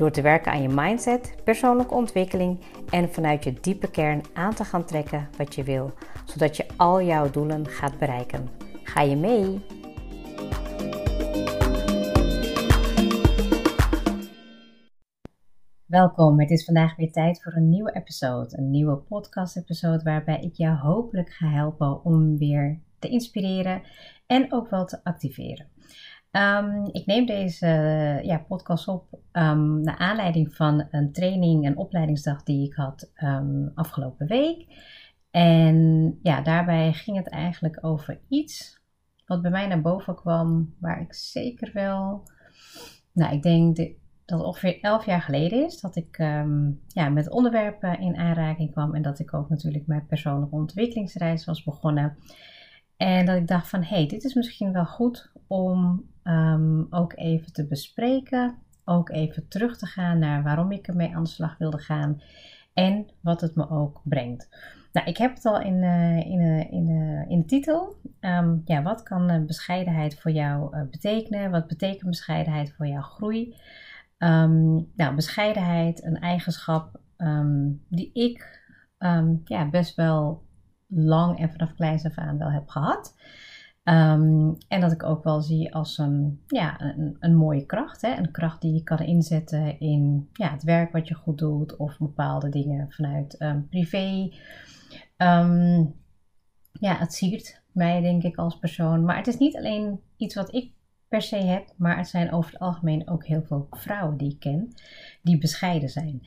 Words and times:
Door 0.00 0.10
te 0.10 0.22
werken 0.22 0.52
aan 0.52 0.62
je 0.62 0.68
mindset, 0.68 1.34
persoonlijke 1.44 1.94
ontwikkeling 1.94 2.60
en 2.90 3.12
vanuit 3.12 3.44
je 3.44 3.52
diepe 3.60 3.90
kern 3.90 4.22
aan 4.32 4.54
te 4.54 4.64
gaan 4.64 4.84
trekken 4.84 5.28
wat 5.36 5.54
je 5.54 5.62
wil, 5.62 5.92
zodat 6.24 6.56
je 6.56 6.66
al 6.76 7.02
jouw 7.02 7.30
doelen 7.30 7.66
gaat 7.66 7.98
bereiken. 7.98 8.48
Ga 8.82 9.00
je 9.00 9.16
mee? 9.16 9.60
Welkom, 15.86 16.40
het 16.40 16.50
is 16.50 16.64
vandaag 16.64 16.96
weer 16.96 17.12
tijd 17.12 17.42
voor 17.42 17.52
een 17.52 17.68
nieuwe 17.68 17.92
episode, 17.92 18.58
een 18.58 18.70
nieuwe 18.70 18.96
podcast-episode 18.96 20.02
waarbij 20.02 20.40
ik 20.40 20.54
jou 20.54 20.76
hopelijk 20.76 21.30
ga 21.30 21.48
helpen 21.48 22.04
om 22.04 22.38
weer 22.38 22.80
te 22.98 23.08
inspireren 23.08 23.82
en 24.26 24.52
ook 24.52 24.70
wel 24.70 24.84
te 24.84 25.04
activeren. 25.04 25.66
Um, 26.32 26.88
ik 26.92 27.06
neem 27.06 27.26
deze 27.26 27.66
ja, 28.22 28.38
podcast 28.38 28.88
op 28.88 29.18
um, 29.32 29.80
naar 29.80 29.96
aanleiding 29.96 30.54
van 30.54 30.86
een 30.90 31.12
training, 31.12 31.66
een 31.66 31.76
opleidingsdag 31.76 32.42
die 32.42 32.66
ik 32.66 32.74
had 32.74 33.12
um, 33.22 33.70
afgelopen 33.74 34.26
week. 34.26 34.66
En 35.30 36.18
ja, 36.22 36.40
daarbij 36.40 36.92
ging 36.92 37.16
het 37.16 37.28
eigenlijk 37.28 37.78
over 37.84 38.20
iets 38.28 38.80
wat 39.26 39.42
bij 39.42 39.50
mij 39.50 39.66
naar 39.66 39.80
boven 39.80 40.14
kwam, 40.14 40.74
waar 40.78 41.00
ik 41.00 41.14
zeker 41.14 41.70
wel, 41.72 42.28
nou, 43.12 43.34
ik 43.34 43.42
denk 43.42 43.76
dat 43.76 43.88
het 44.26 44.42
ongeveer 44.42 44.80
elf 44.80 45.06
jaar 45.06 45.22
geleden 45.22 45.64
is 45.64 45.80
dat 45.80 45.96
ik 45.96 46.16
ja, 46.86 47.08
met 47.08 47.30
onderwerpen 47.30 48.00
in 48.00 48.16
aanraking 48.16 48.72
kwam 48.72 48.94
en 48.94 49.02
dat 49.02 49.18
ik 49.18 49.34
ook 49.34 49.48
natuurlijk 49.48 49.86
mijn 49.86 50.06
persoonlijke 50.06 50.54
ontwikkelingsreis 50.54 51.44
was 51.44 51.64
begonnen. 51.64 52.16
En 52.96 53.26
dat 53.26 53.36
ik 53.36 53.46
dacht 53.46 53.68
van, 53.68 53.82
hé, 53.82 53.96
hey, 53.96 54.06
dit 54.06 54.24
is 54.24 54.34
misschien 54.34 54.72
wel 54.72 54.86
goed 54.86 55.32
om 55.46 56.04
um, 56.24 56.86
ook 56.90 57.12
even 57.16 57.52
te 57.52 57.66
bespreken. 57.66 58.58
Ook 58.84 59.10
even 59.10 59.48
terug 59.48 59.78
te 59.78 59.86
gaan 59.86 60.18
naar 60.18 60.42
waarom 60.42 60.72
ik 60.72 60.86
ermee 60.86 61.16
aan 61.16 61.22
de 61.22 61.28
slag 61.28 61.58
wilde 61.58 61.78
gaan. 61.78 62.22
En 62.74 63.06
wat 63.20 63.40
het 63.40 63.54
me 63.54 63.70
ook 63.70 64.00
brengt. 64.04 64.48
Nou, 64.92 65.06
ik 65.06 65.16
heb 65.16 65.34
het 65.34 65.44
al 65.44 65.60
in, 65.60 65.82
uh, 65.82 66.18
in, 66.18 66.40
uh, 66.40 66.72
in, 66.72 66.88
uh, 66.88 67.30
in 67.30 67.38
de 67.38 67.44
titel. 67.44 67.96
Um, 68.20 68.62
ja, 68.64 68.82
wat 68.82 69.02
kan 69.02 69.46
bescheidenheid 69.46 70.20
voor 70.20 70.30
jou 70.30 70.86
betekenen? 70.86 71.50
Wat 71.50 71.66
betekent 71.66 72.10
bescheidenheid 72.10 72.72
voor 72.72 72.86
jouw 72.86 73.02
groei? 73.02 73.56
Um, 74.18 74.90
nou, 74.94 75.14
bescheidenheid, 75.14 76.04
een 76.04 76.18
eigenschap 76.18 77.00
die 77.88 78.10
ik 78.12 78.58
ja, 79.44 79.68
best 79.70 79.94
wel 79.94 80.42
lang 80.86 81.38
en 81.38 81.50
vanaf 81.50 81.74
kleins 81.74 82.04
af 82.04 82.18
aan 82.18 82.38
wel 82.38 82.50
heb 82.50 82.68
gehad. 82.68 83.14
Um, 83.84 84.56
en 84.68 84.80
dat 84.80 84.92
ik 84.92 85.02
ook 85.02 85.24
wel 85.24 85.40
zie 85.40 85.74
als 85.74 85.98
een, 85.98 86.40
ja, 86.46 86.80
een, 86.80 87.16
een 87.20 87.34
mooie 87.34 87.66
kracht. 87.66 88.02
Hè? 88.02 88.16
Een 88.16 88.30
kracht 88.30 88.60
die 88.60 88.72
je 88.72 88.82
kan 88.82 88.98
inzetten 88.98 89.80
in 89.80 90.28
ja, 90.32 90.50
het 90.50 90.62
werk 90.62 90.92
wat 90.92 91.08
je 91.08 91.14
goed 91.14 91.38
doet 91.38 91.76
of 91.76 91.98
bepaalde 91.98 92.48
dingen 92.48 92.90
vanuit 92.90 93.40
um, 93.40 93.68
privé. 93.68 94.32
Um, 95.16 95.94
ja, 96.72 96.96
het 96.96 97.12
siert 97.12 97.62
mij 97.72 98.00
denk 98.00 98.22
ik 98.22 98.36
als 98.36 98.58
persoon. 98.58 99.04
Maar 99.04 99.16
het 99.16 99.26
is 99.26 99.38
niet 99.38 99.56
alleen 99.56 100.00
iets 100.16 100.34
wat 100.34 100.54
ik 100.54 100.72
per 101.08 101.22
se 101.22 101.36
heb, 101.36 101.74
maar 101.76 101.96
het 101.96 102.08
zijn 102.08 102.32
over 102.32 102.52
het 102.52 102.60
algemeen 102.60 103.08
ook 103.08 103.26
heel 103.26 103.42
veel 103.42 103.66
vrouwen 103.70 104.16
die 104.16 104.30
ik 104.30 104.40
ken 104.40 104.72
die 105.22 105.38
bescheiden 105.38 105.88
zijn. 105.88 106.20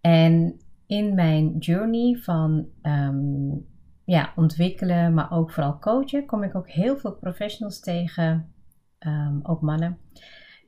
En 0.00 0.60
in 0.86 1.14
mijn 1.14 1.58
journey 1.58 2.16
van 2.16 2.66
ja, 4.06 4.32
ontwikkelen, 4.36 5.14
maar 5.14 5.32
ook 5.32 5.50
vooral 5.50 5.78
coachen, 5.78 6.26
kom 6.26 6.42
ik 6.42 6.54
ook 6.54 6.70
heel 6.70 6.96
veel 6.96 7.12
professionals 7.12 7.80
tegen, 7.80 8.52
um, 8.98 9.40
ook 9.42 9.60
mannen, 9.60 9.98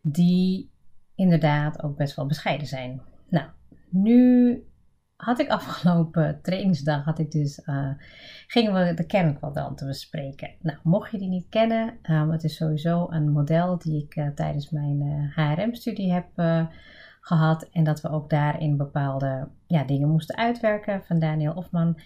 die 0.02 0.70
inderdaad 1.14 1.82
ook 1.82 1.96
best 1.96 2.16
wel 2.16 2.26
bescheiden 2.26 2.66
zijn. 2.66 3.02
Nou, 3.28 3.46
nu 3.90 4.62
had 5.16 5.38
ik 5.38 5.48
afgelopen 5.48 6.38
trainingsdag, 6.42 7.04
had 7.04 7.18
ik 7.18 7.30
dus, 7.30 7.62
uh, 7.66 7.90
gingen 8.46 8.72
we 8.72 8.94
de 8.94 9.06
kernkwadranten 9.06 9.86
bespreken. 9.86 10.50
Nou, 10.60 10.78
mocht 10.82 11.10
je 11.10 11.18
die 11.18 11.28
niet 11.28 11.48
kennen, 11.48 11.98
um, 12.02 12.30
het 12.30 12.44
is 12.44 12.56
sowieso 12.56 13.06
een 13.10 13.30
model 13.30 13.78
die 13.78 14.02
ik 14.04 14.16
uh, 14.16 14.28
tijdens 14.28 14.70
mijn 14.70 15.30
HRM-studie 15.34 16.12
heb 16.12 16.26
gehad. 17.20 17.68
En 17.72 17.84
dat 17.84 18.00
we 18.00 18.10
ook 18.10 18.30
daarin 18.30 18.76
bepaalde 18.76 19.48
ja, 19.66 19.84
dingen 19.84 20.08
moesten 20.08 20.36
uitwerken 20.36 21.04
van 21.04 21.18
Daniel 21.18 21.52
Hofman. 21.52 22.00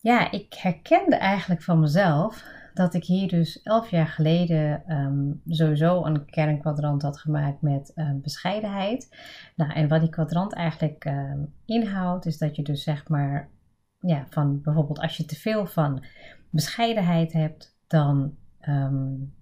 Ja, 0.00 0.30
ik 0.30 0.54
herkende 0.54 1.16
eigenlijk 1.16 1.62
van 1.62 1.80
mezelf 1.80 2.44
dat 2.74 2.94
ik 2.94 3.04
hier 3.04 3.28
dus 3.28 3.62
elf 3.62 3.90
jaar 3.90 4.06
geleden 4.06 4.92
um, 4.92 5.42
sowieso 5.46 6.04
een 6.04 6.24
kernkwadrant 6.24 7.02
had 7.02 7.18
gemaakt 7.18 7.62
met 7.62 7.92
um, 7.94 8.20
bescheidenheid. 8.20 9.16
Nou, 9.56 9.72
en 9.72 9.88
wat 9.88 10.00
die 10.00 10.10
kwadrant 10.10 10.54
eigenlijk 10.54 11.04
um, 11.04 11.54
inhoudt, 11.64 12.26
is 12.26 12.38
dat 12.38 12.56
je 12.56 12.62
dus 12.62 12.82
zeg 12.82 13.08
maar, 13.08 13.48
ja, 13.98 14.26
van 14.30 14.62
bijvoorbeeld 14.62 15.00
als 15.00 15.16
je 15.16 15.24
te 15.24 15.36
veel 15.36 15.66
van 15.66 16.04
bescheidenheid 16.50 17.32
hebt, 17.32 17.76
dan 17.86 18.36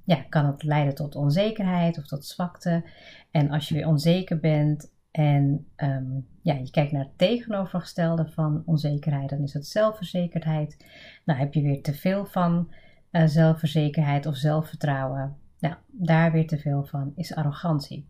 ja, 0.04 0.22
kan 0.28 0.46
het 0.46 0.62
leiden 0.62 0.94
tot 0.94 1.14
onzekerheid 1.14 1.98
of 1.98 2.06
tot 2.06 2.24
zwakte. 2.24 2.84
En 3.30 3.50
als 3.50 3.68
je 3.68 3.74
weer 3.74 3.86
onzeker 3.86 4.38
bent, 4.38 4.92
en 5.16 5.66
um, 5.76 6.26
ja, 6.42 6.54
je 6.54 6.70
kijkt 6.70 6.92
naar 6.92 7.02
het 7.02 7.18
tegenovergestelde 7.18 8.26
van 8.26 8.62
onzekerheid, 8.66 9.28
dan 9.28 9.42
is 9.42 9.52
het 9.52 9.66
zelfverzekerdheid. 9.66 10.86
Nou, 11.24 11.38
heb 11.38 11.54
je 11.54 11.62
weer 11.62 11.82
te 11.82 11.94
veel 11.94 12.26
van 12.26 12.70
uh, 13.10 13.22
zelfverzekerdheid 13.26 14.26
of 14.26 14.36
zelfvertrouwen. 14.36 15.36
Nou, 15.58 15.74
daar 15.86 16.32
weer 16.32 16.46
te 16.46 16.58
veel 16.58 16.84
van 16.84 17.12
is 17.14 17.34
arrogantie. 17.34 18.08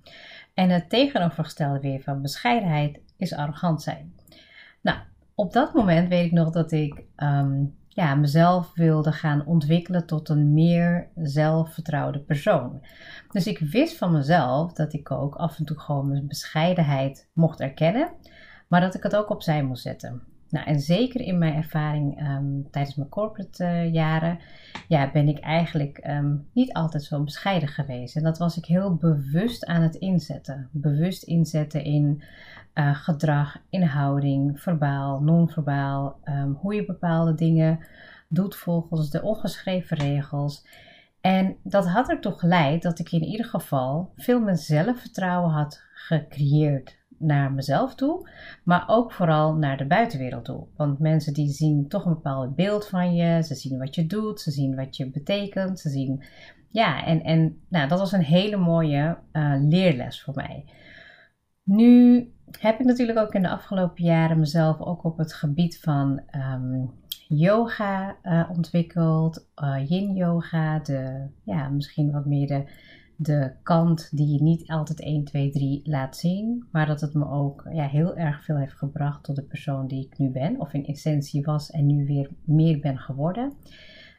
En 0.55 0.71
het 0.71 0.89
tegenovergestelde 0.91 1.81
weer 1.81 2.01
van 2.01 2.23
bescheidenheid 2.23 3.01
is 3.17 3.35
arrogant 3.35 3.83
zijn. 3.83 4.15
Nou, 4.81 4.99
op 5.35 5.53
dat 5.53 5.75
moment 5.75 6.09
weet 6.09 6.27
ik 6.27 6.33
nog 6.33 6.51
dat 6.51 6.73
ik 6.73 7.03
um, 7.17 7.75
ja, 7.97 8.15
mezelf 8.15 8.73
wilde 8.75 9.13
gaan 9.13 9.47
ontwikkelen 9.47 10.07
tot 10.07 10.29
een 10.29 10.53
meer 10.53 11.09
zelfvertrouwde 11.15 12.21
persoon. 12.21 12.85
Dus 13.31 13.47
ik 13.47 13.59
wist 13.59 13.97
van 13.97 14.13
mezelf 14.13 14.73
dat 14.73 14.93
ik 14.93 15.11
ook 15.11 15.35
af 15.35 15.59
en 15.59 15.65
toe 15.65 15.79
gewoon 15.79 16.09
mijn 16.09 16.27
bescheidenheid 16.27 17.29
mocht 17.33 17.61
erkennen, 17.61 18.13
maar 18.69 18.81
dat 18.81 18.95
ik 18.95 19.03
het 19.03 19.17
ook 19.17 19.31
opzij 19.31 19.63
moest 19.63 19.83
zetten. 19.83 20.23
Nou, 20.51 20.67
en 20.67 20.81
zeker 20.81 21.21
in 21.21 21.39
mijn 21.39 21.55
ervaring 21.55 22.19
ehm, 22.19 22.63
tijdens 22.71 22.97
mijn 22.97 23.09
corporate 23.09 23.65
uh, 23.65 23.93
jaren, 23.93 24.39
ja, 24.89 25.11
ben 25.13 25.29
ik 25.29 25.39
eigenlijk 25.39 26.07
um, 26.09 26.47
niet 26.53 26.73
altijd 26.73 27.03
zo 27.03 27.25
bescheiden 27.25 27.69
geweest. 27.69 28.17
En 28.17 28.23
dat 28.23 28.39
was 28.39 28.57
ik 28.57 28.65
heel 28.65 28.95
bewust 28.95 29.67
aan 29.67 29.83
het 29.83 29.95
inzetten. 29.95 30.69
Bewust 30.73 31.23
inzetten 31.23 31.85
in 31.85 32.23
uh, 32.79 32.95
gedrag, 32.95 33.57
inhouding, 33.71 34.61
verbaal, 34.61 35.21
non-verbaal, 35.21 36.21
um, 36.25 36.53
hoe 36.53 36.75
je 36.75 36.85
bepaalde 36.85 37.35
dingen 37.35 37.87
doet 38.29 38.57
volgens 38.57 39.11
de 39.11 39.23
ongeschreven 39.23 39.97
regels. 39.97 40.67
En 41.21 41.57
dat 41.63 41.89
had 41.89 42.11
er 42.11 42.21
toch 42.21 42.41
geleid 42.41 42.83
dat 42.83 42.99
ik 42.99 43.13
in 43.13 43.23
ieder 43.23 43.47
geval 43.47 44.13
veel 44.17 44.41
meer 44.41 44.57
zelfvertrouwen 44.57 45.51
had 45.51 45.83
gecreëerd 45.95 46.99
naar 47.19 47.53
mezelf 47.53 47.95
toe, 47.95 48.31
maar 48.65 48.85
ook 48.87 49.13
vooral 49.13 49.55
naar 49.55 49.77
de 49.77 49.87
buitenwereld 49.87 50.45
toe. 50.45 50.67
Want 50.77 50.99
mensen 50.99 51.33
die 51.33 51.51
zien 51.51 51.89
toch 51.89 52.05
een 52.05 52.15
bepaald 52.15 52.55
beeld 52.55 52.87
van 52.87 53.15
je, 53.15 53.43
ze 53.43 53.55
zien 53.55 53.79
wat 53.79 53.95
je 53.95 54.07
doet, 54.07 54.41
ze 54.41 54.51
zien 54.51 54.75
wat 54.75 54.97
je 54.97 55.11
betekent, 55.11 55.81
ze 55.81 55.89
zien, 55.89 56.25
ja, 56.69 57.05
en, 57.05 57.23
en 57.23 57.61
nou, 57.69 57.89
dat 57.89 57.99
was 57.99 58.13
een 58.13 58.25
hele 58.25 58.57
mooie 58.57 59.19
uh, 59.33 59.55
leerles 59.59 60.23
voor 60.23 60.35
mij. 60.35 60.65
Nu 61.63 62.31
heb 62.51 62.81
ik 62.81 62.87
natuurlijk 62.87 63.19
ook 63.19 63.35
in 63.35 63.43
de 63.43 63.49
afgelopen 63.49 64.05
jaren 64.05 64.39
mezelf 64.39 64.81
ook 64.81 65.05
op 65.05 65.19
het 65.19 65.35
gebied 65.35 65.81
van 65.81 66.21
um, 66.35 66.91
yoga 67.29 68.17
uh, 68.23 68.51
ontwikkeld, 68.53 69.49
uh, 69.63 69.89
yin 69.89 70.15
yoga, 70.15 70.79
de, 70.79 71.27
ja, 71.45 71.69
misschien 71.69 72.13
wat 72.13 72.27
meer 72.27 72.47
de, 72.47 72.65
de 73.17 73.53
kant 73.63 74.17
die 74.17 74.33
je 74.33 74.43
niet 74.43 74.71
altijd 74.71 75.01
1, 75.01 75.25
2, 75.25 75.51
3 75.51 75.81
laat 75.85 76.17
zien, 76.17 76.65
maar 76.73 76.87
dat 76.87 77.01
het 77.01 77.15
me 77.15 77.31
ook 77.31 77.69
ja, 77.73 77.87
heel 77.87 78.17
erg 78.17 78.45
veel 78.45 78.57
heeft 78.57 78.79
gebracht 78.79 79.25
tot 79.25 79.37
de 79.37 79.43
persoon 79.43 79.87
die 79.87 80.07
ik 80.07 80.19
nu 80.19 80.31
ben, 80.31 80.61
of 80.61 80.73
in 80.73 80.87
essentie 80.87 81.43
was 81.43 81.71
en 81.71 81.87
nu 81.87 82.07
weer 82.07 82.31
meer 82.45 82.81
ben 82.81 82.99
geworden. 82.99 83.53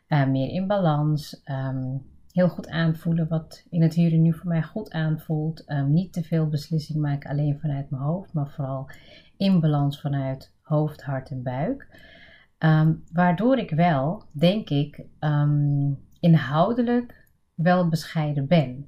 Uh, 0.07 0.27
meer 0.27 0.50
in 0.50 0.68
balans, 0.68 1.41
um, 1.45 2.06
heel 2.37 2.49
goed 2.49 2.69
aanvoelen 2.69 3.27
wat 3.27 3.65
in 3.69 3.81
het 3.81 3.93
hier 3.93 4.13
en 4.13 4.21
nu 4.21 4.33
voor 4.33 4.47
mij 4.47 4.63
goed 4.63 4.91
aanvoelt. 4.91 5.63
Um, 5.71 5.93
niet 5.93 6.13
te 6.13 6.23
veel 6.23 6.47
beslissing 6.47 6.99
maken 6.99 7.29
alleen 7.29 7.59
vanuit 7.59 7.89
mijn 7.89 8.03
hoofd, 8.03 8.33
maar 8.33 8.49
vooral 8.49 8.89
in 9.37 9.59
balans 9.59 10.01
vanuit 10.01 10.53
hoofd, 10.61 11.03
hart 11.03 11.29
en 11.29 11.43
buik. 11.43 11.87
Ehm, 12.57 12.93
waardoor 13.11 13.57
ik 13.57 13.69
wel, 13.69 14.23
denk 14.31 14.69
ik, 14.69 15.01
inhoudelijk 16.19 17.27
wel 17.55 17.87
bescheiden 17.87 18.47
ben. 18.47 18.87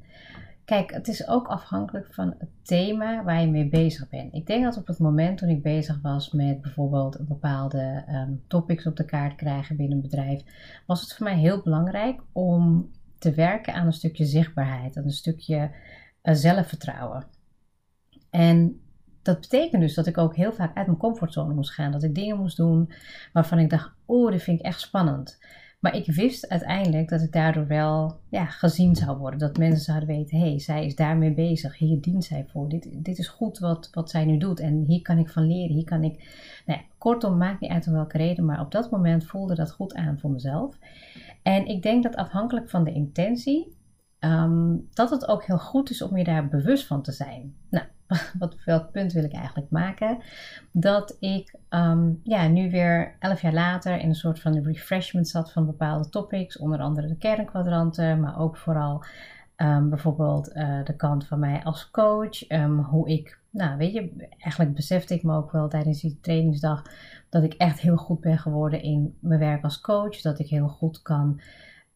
Kijk, 0.65 0.91
het 0.91 1.07
is 1.07 1.27
ook 1.27 1.47
afhankelijk 1.47 2.13
van 2.13 2.35
het 2.37 2.49
thema 2.61 3.23
waar 3.23 3.41
je 3.41 3.47
mee 3.47 3.69
bezig 3.69 4.09
bent. 4.09 4.33
Ik 4.33 4.45
denk 4.45 4.63
dat 4.63 4.77
op 4.77 4.87
het 4.87 4.99
moment 4.99 5.37
toen 5.37 5.49
ik 5.49 5.61
bezig 5.61 6.01
was 6.01 6.31
met 6.31 6.61
bijvoorbeeld 6.61 7.27
bepaalde 7.27 8.03
topics 8.47 8.85
op 8.85 8.95
de 8.95 9.05
kaart 9.05 9.35
krijgen 9.35 9.75
binnen 9.75 9.95
een 9.95 10.03
bedrijf, 10.03 10.43
was 10.85 11.01
het 11.01 11.13
voor 11.13 11.25
mij 11.25 11.37
heel 11.37 11.61
belangrijk 11.61 12.21
om 12.31 12.89
te 13.19 13.33
werken 13.33 13.73
aan 13.73 13.85
een 13.85 13.93
stukje 13.93 14.25
zichtbaarheid, 14.25 14.97
aan 14.97 15.03
een 15.03 15.11
stukje 15.11 15.71
uh, 16.23 16.33
zelfvertrouwen. 16.33 17.27
En 18.29 18.81
dat 19.21 19.39
betekent 19.39 19.81
dus 19.81 19.93
dat 19.93 20.07
ik 20.07 20.17
ook 20.17 20.35
heel 20.35 20.53
vaak 20.53 20.77
uit 20.77 20.87
mijn 20.87 20.99
comfortzone 20.99 21.53
moest 21.53 21.73
gaan. 21.73 21.91
Dat 21.91 22.03
ik 22.03 22.15
dingen 22.15 22.37
moest 22.37 22.57
doen 22.57 22.91
waarvan 23.33 23.59
ik 23.59 23.69
dacht: 23.69 23.91
oh, 24.05 24.31
dit 24.31 24.43
vind 24.43 24.59
ik 24.59 24.65
echt 24.65 24.79
spannend. 24.79 25.39
Maar 25.79 25.95
ik 25.95 26.05
wist 26.05 26.49
uiteindelijk 26.49 27.09
dat 27.09 27.21
ik 27.21 27.31
daardoor 27.31 27.67
wel 27.67 28.19
ja, 28.29 28.45
gezien 28.45 28.95
zou 28.95 29.17
worden. 29.17 29.39
Dat 29.39 29.57
mensen 29.57 29.83
zouden 29.83 30.07
weten, 30.07 30.37
hé, 30.37 30.49
hey, 30.49 30.59
zij 30.59 30.85
is 30.85 30.95
daarmee 30.95 31.33
bezig. 31.33 31.77
Hier 31.77 32.01
dient 32.01 32.23
zij 32.23 32.45
voor. 32.47 32.69
Dit, 32.69 33.03
dit 33.03 33.17
is 33.17 33.27
goed 33.27 33.59
wat, 33.59 33.89
wat 33.91 34.09
zij 34.09 34.25
nu 34.25 34.37
doet. 34.37 34.59
En 34.59 34.83
hier 34.87 35.01
kan 35.01 35.17
ik 35.17 35.29
van 35.29 35.47
leren. 35.47 35.75
Hier 35.75 35.83
kan 35.83 36.03
ik... 36.03 36.17
Nou 36.65 36.79
ja, 36.79 36.85
kortom, 36.97 37.37
maakt 37.37 37.59
niet 37.59 37.71
uit 37.71 37.87
om 37.87 37.93
welke 37.93 38.17
reden. 38.17 38.45
Maar 38.45 38.59
op 38.59 38.71
dat 38.71 38.91
moment 38.91 39.25
voelde 39.25 39.55
dat 39.55 39.71
goed 39.71 39.93
aan 39.93 40.19
voor 40.19 40.31
mezelf. 40.31 40.77
En 41.43 41.65
ik 41.65 41.81
denk 41.81 42.03
dat 42.03 42.15
afhankelijk 42.15 42.69
van 42.69 42.83
de 42.83 42.93
intentie... 42.93 43.77
Ehm, 44.19 44.75
dat 44.93 45.09
het 45.09 45.27
ook 45.27 45.43
heel 45.43 45.59
goed 45.59 45.89
is 45.89 46.01
om 46.01 46.17
je 46.17 46.23
daar 46.23 46.47
bewust 46.47 46.87
van 46.87 47.01
te 47.01 47.11
zijn. 47.11 47.55
Nou, 47.69 47.85
wat, 48.39 48.55
welk 48.65 48.91
punt 48.91 49.11
wil 49.13 49.23
ik 49.23 49.33
eigenlijk 49.33 49.69
maken? 49.69 50.17
Dat 50.71 51.17
ik 51.19 51.55
ehm, 51.69 52.11
ja, 52.23 52.47
nu 52.47 52.71
weer 52.71 53.15
elf 53.19 53.41
jaar 53.41 53.53
later 53.53 53.99
in 53.99 54.09
een 54.09 54.15
soort 54.15 54.39
van 54.39 54.63
refreshment 54.63 55.27
zat 55.27 55.51
van 55.51 55.65
bepaalde 55.65 56.09
topics, 56.09 56.57
onder 56.57 56.79
andere 56.79 57.07
de 57.07 57.17
kernkwadranten, 57.17 58.19
maar 58.19 58.39
ook 58.39 58.57
vooral 58.57 59.03
um, 59.57 59.89
bijvoorbeeld 59.89 60.55
uh, 60.55 60.83
de 60.83 60.95
kant 60.95 61.27
van 61.27 61.39
mij 61.39 61.63
als 61.63 61.91
coach, 61.91 62.49
um, 62.49 62.79
hoe 62.79 63.09
ik, 63.09 63.39
nou 63.49 63.77
weet 63.77 63.93
je, 63.93 64.27
eigenlijk 64.37 64.75
besefte 64.75 65.13
ik 65.13 65.23
me 65.23 65.35
ook 65.35 65.51
wel 65.51 65.69
tijdens 65.69 66.01
die 66.01 66.19
trainingsdag 66.21 66.81
dat 67.29 67.43
ik 67.43 67.53
echt 67.53 67.79
heel 67.79 67.97
goed 67.97 68.19
ben 68.19 68.37
geworden 68.37 68.81
in 68.81 69.17
mijn 69.19 69.39
werk 69.39 69.63
als 69.63 69.81
coach, 69.81 70.21
dat 70.21 70.39
ik 70.39 70.47
heel 70.47 70.67
goed 70.67 71.01
kan 71.01 71.41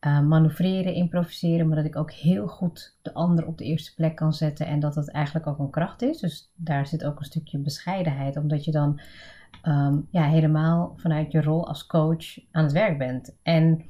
uh, 0.05 0.19
manoeuvreren, 0.19 0.93
improviseren, 0.93 1.67
maar 1.67 1.75
dat 1.75 1.85
ik 1.85 1.95
ook 1.95 2.11
heel 2.11 2.47
goed 2.47 2.97
de 3.01 3.13
ander 3.13 3.45
op 3.45 3.57
de 3.57 3.63
eerste 3.63 3.95
plek 3.95 4.15
kan 4.15 4.33
zetten 4.33 4.65
en 4.65 4.79
dat 4.79 4.93
dat 4.93 5.09
eigenlijk 5.09 5.47
ook 5.47 5.59
een 5.59 5.69
kracht 5.69 6.01
is. 6.01 6.19
Dus 6.19 6.51
daar 6.55 6.87
zit 6.87 7.05
ook 7.05 7.19
een 7.19 7.25
stukje 7.25 7.57
bescheidenheid, 7.57 8.37
omdat 8.37 8.65
je 8.65 8.71
dan 8.71 8.99
ehm, 9.61 9.97
ja, 10.09 10.23
helemaal 10.23 10.93
vanuit 10.95 11.31
je 11.31 11.41
rol 11.41 11.67
als 11.67 11.85
coach 11.85 12.39
aan 12.51 12.63
het 12.63 12.73
werk 12.73 12.97
bent. 12.97 13.35
En 13.43 13.85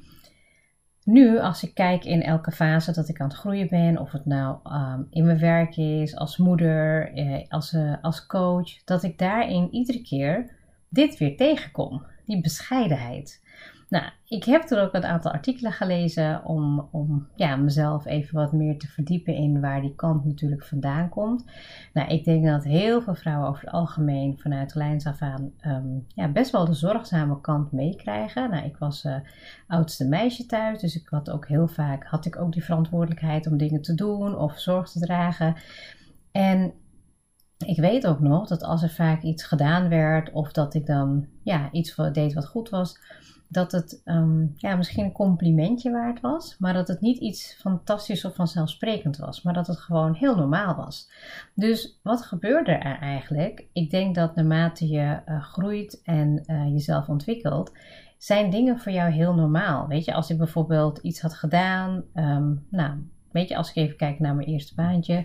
nu, 1.04 1.38
als 1.38 1.62
ik 1.62 1.74
kijk 1.74 2.04
in 2.04 2.22
elke 2.22 2.50
fase 2.50 2.92
dat 2.92 3.08
ik 3.08 3.20
aan 3.20 3.28
het 3.28 3.36
groeien 3.36 3.68
ben, 3.68 3.98
of 3.98 4.12
het 4.12 4.26
nou 4.26 4.58
ehm, 4.64 5.02
in 5.10 5.24
mijn 5.24 5.38
werk 5.38 5.76
is, 5.76 6.16
als 6.16 6.36
moeder, 6.36 7.12
eh, 7.14 7.48
als, 7.48 7.72
uh, 7.72 7.94
als 8.02 8.26
coach, 8.26 8.84
dat 8.84 9.02
ik 9.02 9.18
daarin 9.18 9.68
iedere 9.70 10.02
keer 10.02 10.50
dit 10.88 11.18
weer 11.18 11.36
tegenkom. 11.36 12.06
Die 12.26 12.40
bescheidenheid. 12.40 13.42
Nou, 13.94 14.06
ik 14.24 14.44
heb 14.44 14.70
er 14.70 14.82
ook 14.82 14.94
een 14.94 15.04
aantal 15.04 15.32
artikelen 15.32 15.72
gelezen 15.72 16.44
om, 16.44 16.88
om 16.90 17.28
ja, 17.34 17.56
mezelf 17.56 18.06
even 18.06 18.34
wat 18.34 18.52
meer 18.52 18.78
te 18.78 18.86
verdiepen 18.86 19.34
in 19.34 19.60
waar 19.60 19.80
die 19.80 19.94
kant 19.94 20.24
natuurlijk 20.24 20.64
vandaan 20.64 21.08
komt. 21.08 21.44
Nou, 21.92 22.08
ik 22.08 22.24
denk 22.24 22.44
dat 22.44 22.64
heel 22.64 23.02
veel 23.02 23.14
vrouwen 23.14 23.48
over 23.48 23.64
het 23.64 23.70
algemeen 23.70 24.38
vanuit 24.38 24.72
kleins 24.72 25.06
af 25.06 25.22
aan 25.22 25.52
ehm, 25.60 25.98
ja, 26.08 26.28
best 26.28 26.50
wel 26.50 26.64
de 26.64 26.74
zorgzame 26.74 27.40
kant 27.40 27.72
meekrijgen. 27.72 28.50
Nou, 28.50 28.64
ik 28.64 28.76
was 28.76 29.04
uh, 29.04 29.16
oudste 29.66 30.08
meisje 30.08 30.46
thuis, 30.46 30.80
dus 30.80 30.96
ik 30.96 31.08
had 31.08 31.30
ook 31.30 31.48
heel 31.48 31.68
vaak 31.68 32.04
had 32.04 32.26
ik 32.26 32.38
ook 32.38 32.52
die 32.52 32.64
verantwoordelijkheid 32.64 33.46
om 33.46 33.56
dingen 33.56 33.82
te 33.82 33.94
doen 33.94 34.38
of 34.38 34.58
zorg 34.58 34.90
te 34.90 35.00
dragen. 35.00 35.56
En 36.32 36.72
ik 37.66 37.80
weet 37.80 38.06
ook 38.06 38.20
nog 38.20 38.48
dat 38.48 38.62
als 38.62 38.82
er 38.82 38.90
vaak 38.90 39.22
iets 39.22 39.44
gedaan 39.44 39.88
werd 39.88 40.32
of 40.32 40.52
dat 40.52 40.74
ik 40.74 40.86
dan 40.86 41.26
ja, 41.42 41.68
iets 41.72 41.96
deed 42.12 42.32
wat 42.32 42.46
goed 42.46 42.68
was, 42.68 42.98
dat 43.54 43.72
het 43.72 44.02
um, 44.04 44.54
ja, 44.56 44.76
misschien 44.76 45.04
een 45.04 45.12
complimentje 45.12 45.90
waard 45.90 46.20
was, 46.20 46.56
maar 46.58 46.72
dat 46.72 46.88
het 46.88 47.00
niet 47.00 47.18
iets 47.18 47.56
fantastisch 47.60 48.24
of 48.24 48.34
vanzelfsprekend 48.34 49.16
was, 49.16 49.42
maar 49.42 49.54
dat 49.54 49.66
het 49.66 49.78
gewoon 49.78 50.14
heel 50.14 50.36
normaal 50.36 50.76
was. 50.76 51.10
Dus 51.54 51.98
wat 52.02 52.22
gebeurde 52.22 52.72
er 52.72 52.98
eigenlijk? 52.98 53.66
Ik 53.72 53.90
denk 53.90 54.14
dat 54.14 54.34
naarmate 54.34 54.88
je 54.88 55.20
uh, 55.28 55.42
groeit 55.42 56.00
en 56.04 56.42
uh, 56.46 56.66
jezelf 56.72 57.08
ontwikkelt, 57.08 57.72
zijn 58.18 58.50
dingen 58.50 58.78
voor 58.78 58.92
jou 58.92 59.10
heel 59.10 59.34
normaal. 59.34 59.88
Weet 59.88 60.04
je, 60.04 60.14
als 60.14 60.30
ik 60.30 60.38
bijvoorbeeld 60.38 60.98
iets 60.98 61.20
had 61.20 61.34
gedaan, 61.34 62.04
um, 62.14 62.66
nou, 62.70 62.92
Weet 63.34 63.48
je, 63.48 63.56
als 63.56 63.68
ik 63.68 63.76
even 63.76 63.96
kijk 63.96 64.18
naar 64.18 64.34
mijn 64.34 64.48
eerste 64.48 64.74
baantje. 64.74 65.24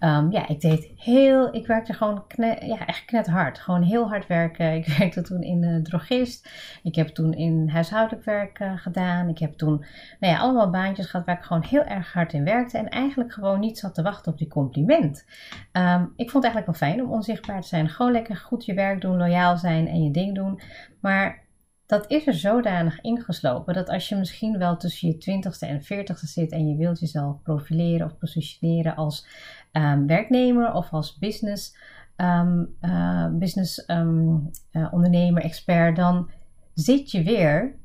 Um, 0.00 0.30
ja, 0.30 0.48
ik 0.48 0.60
deed 0.60 0.92
heel, 0.96 1.54
ik 1.54 1.66
werkte 1.66 1.92
gewoon 1.92 2.24
ja, 2.60 2.86
echt 2.86 3.04
knet 3.04 3.26
hard. 3.26 3.58
Gewoon 3.58 3.82
heel 3.82 4.08
hard 4.08 4.26
werken. 4.26 4.74
Ik 4.82 4.86
werkte 4.86 5.22
toen 5.22 5.42
in 5.42 5.60
de 5.60 5.82
drogist. 5.82 6.50
Ik 6.82 6.94
heb 6.94 7.08
toen 7.08 7.32
in 7.32 7.68
huishoudelijk 7.68 8.24
werk 8.24 8.58
uh, 8.60 8.72
gedaan. 8.76 9.28
Ik 9.28 9.38
heb 9.38 9.52
toen, 9.52 9.84
nou 10.20 10.32
ja, 10.32 10.38
allemaal 10.38 10.70
baantjes 10.70 11.06
gehad 11.06 11.26
waar 11.26 11.36
ik 11.36 11.44
gewoon 11.44 11.62
heel 11.62 11.84
erg 11.84 12.12
hard 12.12 12.32
in 12.32 12.44
werkte. 12.44 12.78
En 12.78 12.88
eigenlijk 12.88 13.32
gewoon 13.32 13.60
niet 13.60 13.78
zat 13.78 13.94
te 13.94 14.02
wachten 14.02 14.32
op 14.32 14.38
die 14.38 14.48
compliment. 14.48 15.24
Um, 15.72 16.12
ik 16.16 16.30
vond 16.30 16.44
het 16.44 16.54
eigenlijk 16.54 16.66
wel 16.66 16.88
fijn 16.88 17.02
om 17.02 17.12
onzichtbaar 17.12 17.60
te 17.60 17.68
zijn. 17.68 17.88
Gewoon 17.88 18.12
lekker 18.12 18.36
goed 18.36 18.64
je 18.64 18.74
werk 18.74 19.00
doen, 19.00 19.16
loyaal 19.16 19.56
zijn 19.56 19.88
en 19.88 20.02
je 20.04 20.10
ding 20.10 20.34
doen. 20.34 20.60
Maar 21.00 21.41
dat 21.86 22.10
is 22.10 22.26
er 22.26 22.34
zodanig 22.34 23.00
ingeslopen 23.00 23.74
dat 23.74 23.88
als 23.88 24.08
je 24.08 24.16
misschien 24.16 24.58
wel 24.58 24.76
tussen 24.76 25.08
je 25.08 25.16
twintigste 25.16 25.66
en 25.66 25.82
veertigste 25.82 26.26
zit 26.26 26.52
en 26.52 26.68
je 26.68 26.76
wilt 26.76 27.00
jezelf 27.00 27.42
profileren 27.42 28.06
of 28.06 28.18
positioneren 28.18 28.96
als 28.96 29.26
um, 29.72 30.06
werknemer 30.06 30.72
of 30.72 30.92
als 30.92 31.18
business, 31.18 31.76
um, 32.16 32.76
uh, 32.80 33.28
business 33.32 33.84
um, 33.86 34.50
uh, 34.72 34.92
ondernemer, 34.92 35.42
expert, 35.42 35.96
dan 35.96 36.30
zit 36.74 37.10
je 37.10 37.22
weer 37.22 37.80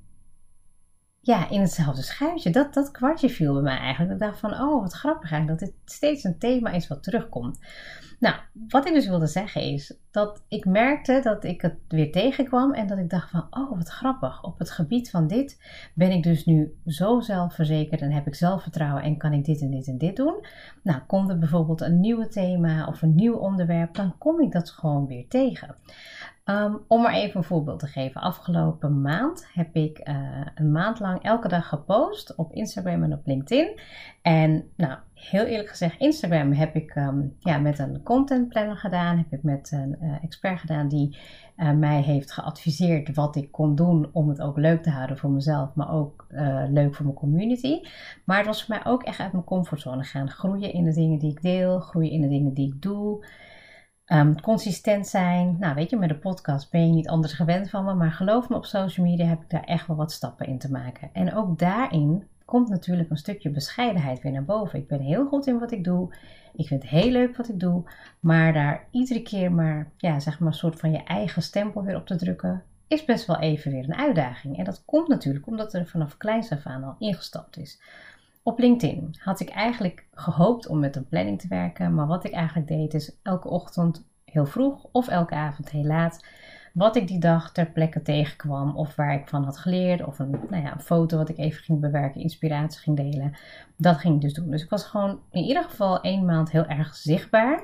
ja, 1.21 1.49
in 1.49 1.61
hetzelfde 1.61 2.01
schuitje. 2.01 2.49
Dat, 2.49 2.73
dat 2.73 2.91
kwartje 2.91 3.29
viel 3.29 3.53
bij 3.53 3.61
mij 3.61 3.77
eigenlijk. 3.77 4.13
Ik 4.13 4.19
dacht 4.19 4.39
van, 4.39 4.53
oh 4.53 4.81
wat 4.81 4.93
grappig 4.93 5.31
eigenlijk 5.31 5.59
dat 5.59 5.69
dit 5.69 5.77
steeds 5.85 6.23
een 6.23 6.39
thema 6.39 6.71
is 6.71 6.87
wat 6.87 7.03
terugkomt. 7.03 7.59
Nou, 8.19 8.35
wat 8.67 8.87
ik 8.87 8.93
dus 8.93 9.07
wilde 9.07 9.27
zeggen 9.27 9.61
is 9.61 9.97
dat 10.17 10.43
ik 10.47 10.65
merkte 10.65 11.19
dat 11.23 11.43
ik 11.43 11.61
het 11.61 11.75
weer 11.87 12.11
tegenkwam 12.11 12.73
en 12.73 12.87
dat 12.87 12.97
ik 12.97 13.09
dacht 13.09 13.29
van, 13.29 13.47
oh 13.49 13.77
wat 13.77 13.89
grappig. 13.89 14.43
Op 14.43 14.59
het 14.59 14.71
gebied 14.71 15.09
van 15.09 15.27
dit 15.27 15.61
ben 15.93 16.11
ik 16.11 16.23
dus 16.23 16.45
nu 16.45 16.77
zo 16.85 17.19
zelfverzekerd 17.19 18.01
en 18.01 18.11
heb 18.11 18.27
ik 18.27 18.35
zelfvertrouwen 18.35 19.03
en 19.03 19.17
kan 19.17 19.33
ik 19.33 19.45
dit 19.45 19.61
en 19.61 19.69
dit 19.69 19.87
en 19.87 19.97
dit 19.97 20.15
doen. 20.15 20.45
Nou, 20.83 20.99
komt 21.07 21.29
er 21.29 21.39
bijvoorbeeld 21.39 21.81
een 21.81 21.99
nieuw 21.99 22.27
thema 22.27 22.87
of 22.87 23.01
een 23.01 23.15
nieuw 23.15 23.35
onderwerp, 23.35 23.95
dan 23.95 24.17
kom 24.17 24.41
ik 24.41 24.51
dat 24.51 24.69
gewoon 24.69 25.07
weer 25.07 25.27
tegen. 25.27 25.75
Um, 26.45 26.79
om 26.87 27.01
maar 27.01 27.13
even 27.13 27.37
een 27.37 27.43
voorbeeld 27.43 27.79
te 27.79 27.87
geven. 27.87 28.21
Afgelopen 28.21 29.01
maand 29.01 29.47
heb 29.53 29.75
ik 29.75 30.09
uh, 30.09 30.15
een 30.55 30.71
maand 30.71 30.99
lang 30.99 31.23
elke 31.23 31.47
dag 31.47 31.67
gepost 31.67 32.35
op 32.35 32.53
Instagram 32.53 33.03
en 33.03 33.13
op 33.13 33.25
LinkedIn. 33.25 33.79
En 34.21 34.69
nou, 34.75 34.97
heel 35.19 35.45
eerlijk 35.45 35.69
gezegd, 35.69 35.99
Instagram 35.99 36.51
heb 36.53 36.75
ik 36.75 36.95
um, 36.95 37.35
ja, 37.39 37.57
met 37.57 37.79
een 37.79 38.03
content 38.03 38.49
planner 38.49 38.77
gedaan. 38.77 39.17
Heb 39.17 39.31
ik 39.31 39.43
met 39.43 39.71
een 39.71 39.97
uh, 40.01 40.23
expert 40.23 40.59
gedaan 40.59 40.87
die 40.87 41.17
uh, 41.57 41.71
mij 41.71 42.01
heeft 42.01 42.31
geadviseerd 42.31 43.15
wat 43.15 43.35
ik 43.35 43.51
kon 43.51 43.75
doen 43.75 44.09
om 44.11 44.29
het 44.29 44.41
ook 44.41 44.57
leuk 44.57 44.83
te 44.83 44.89
houden 44.89 45.17
voor 45.17 45.29
mezelf, 45.29 45.75
maar 45.75 45.91
ook 45.91 46.25
leuk 46.69 46.95
voor 46.95 47.05
mijn 47.05 47.17
community. 47.17 47.79
Maar 48.25 48.37
het 48.37 48.45
was 48.45 48.63
voor 48.63 48.75
mij 48.75 48.91
ook 48.91 49.03
echt 49.03 49.19
uit 49.19 49.31
mijn 49.31 49.43
comfortzone 49.43 50.03
gaan. 50.03 50.29
Groeien 50.29 50.73
in 50.73 50.83
de 50.83 50.93
dingen 50.93 51.19
die 51.19 51.31
ik 51.31 51.41
deel, 51.41 51.79
groeien 51.79 52.11
in 52.11 52.21
de 52.21 52.27
dingen 52.27 52.53
die 52.53 52.73
ik 52.73 52.81
doe. 52.81 53.25
Um, 54.13 54.41
consistent 54.41 55.07
zijn. 55.07 55.55
Nou, 55.59 55.75
weet 55.75 55.89
je, 55.89 55.97
met 55.97 56.09
de 56.09 56.17
podcast 56.17 56.71
ben 56.71 56.87
je 56.87 56.93
niet 56.93 57.09
anders 57.09 57.33
gewend 57.33 57.69
van 57.69 57.85
me. 57.85 57.93
Maar 57.93 58.11
geloof 58.11 58.49
me, 58.49 58.55
op 58.55 58.65
social 58.65 59.05
media 59.05 59.25
heb 59.25 59.41
ik 59.41 59.49
daar 59.49 59.63
echt 59.63 59.87
wel 59.87 59.95
wat 59.95 60.11
stappen 60.11 60.47
in 60.47 60.57
te 60.57 60.71
maken. 60.71 61.09
En 61.13 61.33
ook 61.33 61.59
daarin 61.59 62.23
komt 62.47 62.69
natuurlijk 62.69 63.09
een 63.09 63.17
stukje 63.17 63.49
bescheidenheid 63.49 64.21
weer 64.21 64.31
naar 64.31 64.45
boven. 64.45 64.79
Ik 64.79 64.87
ben 64.87 64.99
heel 64.99 65.27
goed 65.27 65.47
in 65.47 65.59
wat 65.59 65.71
ik 65.71 65.83
doe. 65.83 66.15
Ik 66.53 66.67
vind 66.67 66.81
het 66.81 66.91
heel 66.91 67.11
leuk 67.11 67.37
wat 67.37 67.49
ik 67.49 67.59
doe. 67.59 67.83
Maar 68.19 68.53
daar 68.53 68.87
iedere 68.91 69.21
keer 69.21 69.51
maar, 69.51 69.91
ja, 69.97 70.19
zeg 70.19 70.39
maar, 70.39 70.47
een 70.47 70.53
soort 70.53 70.79
van 70.79 70.91
je 70.91 71.03
eigen 71.03 71.41
stempel 71.41 71.83
weer 71.83 71.95
op 71.95 72.05
te 72.05 72.15
drukken. 72.15 72.63
Is 72.87 73.05
best 73.05 73.25
wel 73.25 73.39
even 73.39 73.71
weer 73.71 73.83
een 73.83 73.95
uitdaging. 73.95 74.57
En 74.57 74.63
dat 74.63 74.85
komt 74.85 75.07
natuurlijk 75.07 75.47
omdat 75.47 75.73
er 75.73 75.87
vanaf 75.87 76.17
kleins 76.17 76.51
af 76.51 76.65
aan 76.65 76.83
al 76.83 76.95
ingestapt 76.99 77.57
is. 77.57 77.81
Op 78.43 78.59
LinkedIn 78.59 79.15
had 79.19 79.39
ik 79.39 79.49
eigenlijk 79.49 80.07
gehoopt 80.11 80.67
om 80.67 80.79
met 80.79 80.95
een 80.95 81.07
planning 81.07 81.41
te 81.41 81.47
werken, 81.47 81.93
maar 81.93 82.07
wat 82.07 82.23
ik 82.23 82.31
eigenlijk 82.31 82.67
deed 82.67 82.93
is 82.93 83.17
elke 83.23 83.49
ochtend 83.49 84.07
heel 84.25 84.45
vroeg 84.45 84.87
of 84.91 85.07
elke 85.07 85.35
avond 85.35 85.69
heel 85.69 85.85
laat 85.85 86.25
wat 86.77 86.95
ik 86.95 87.07
die 87.07 87.19
dag 87.19 87.51
ter 87.51 87.71
plekke 87.71 88.01
tegenkwam 88.01 88.75
of 88.75 88.95
waar 88.95 89.13
ik 89.13 89.27
van 89.27 89.43
had 89.43 89.57
geleerd 89.57 90.05
of 90.05 90.19
een, 90.19 90.29
nou 90.49 90.63
ja, 90.63 90.73
een 90.73 90.81
foto 90.81 91.17
wat 91.17 91.29
ik 91.29 91.37
even 91.37 91.63
ging 91.63 91.79
bewerken, 91.79 92.21
inspiratie 92.21 92.79
ging 92.79 92.97
delen. 92.97 93.37
Dat 93.77 93.97
ging 93.97 94.15
ik 94.15 94.21
dus 94.21 94.33
doen. 94.33 94.51
Dus 94.51 94.63
ik 94.63 94.69
was 94.69 94.83
gewoon 94.83 95.19
in 95.31 95.43
ieder 95.43 95.63
geval 95.63 96.01
één 96.01 96.25
maand 96.25 96.51
heel 96.51 96.65
erg 96.65 96.95
zichtbaar. 96.95 97.63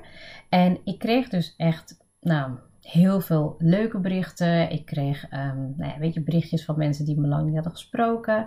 En 0.50 0.77
ik 0.84 1.00
kreeg 1.00 1.29
dus 1.29 1.53
echt, 1.58 1.98
nou, 2.20 2.51
heel 2.83 3.21
veel 3.21 3.55
leuke 3.59 3.97
berichten. 3.97 4.69
Ik 4.71 4.85
kreeg, 4.85 5.23
um, 5.23 5.73
nou 5.77 5.91
ja, 5.91 5.97
weet 5.99 6.13
je, 6.13 6.21
berichtjes 6.21 6.65
van 6.65 6.77
mensen 6.77 7.05
die 7.05 7.19
me 7.19 7.27
lang 7.27 7.45
niet 7.45 7.53
hadden 7.53 7.71
gesproken. 7.71 8.45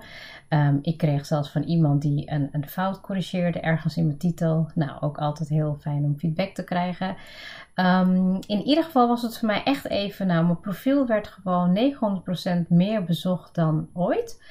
Um, 0.48 0.78
ik 0.82 0.96
kreeg 0.96 1.26
zelfs 1.26 1.50
van 1.50 1.62
iemand 1.62 2.02
die 2.02 2.30
een, 2.30 2.48
een 2.52 2.68
fout 2.68 3.00
corrigeerde 3.00 3.60
ergens 3.60 3.96
in 3.96 4.06
mijn 4.06 4.18
titel. 4.18 4.70
Nou, 4.74 5.00
ook 5.00 5.18
altijd 5.18 5.48
heel 5.48 5.76
fijn 5.80 6.04
om 6.04 6.18
feedback 6.18 6.54
te 6.54 6.64
krijgen. 6.64 7.16
Um, 7.74 8.38
in 8.46 8.62
ieder 8.62 8.84
geval 8.84 9.08
was 9.08 9.22
het 9.22 9.38
voor 9.38 9.48
mij 9.48 9.62
echt 9.62 9.88
even, 9.88 10.26
nou, 10.26 10.44
mijn 10.44 10.60
profiel 10.60 11.06
werd 11.06 11.26
gewoon 11.26 11.94
900% 12.64 12.68
meer 12.68 13.04
bezocht 13.04 13.54
dan 13.54 13.88
ooit. 13.92 14.42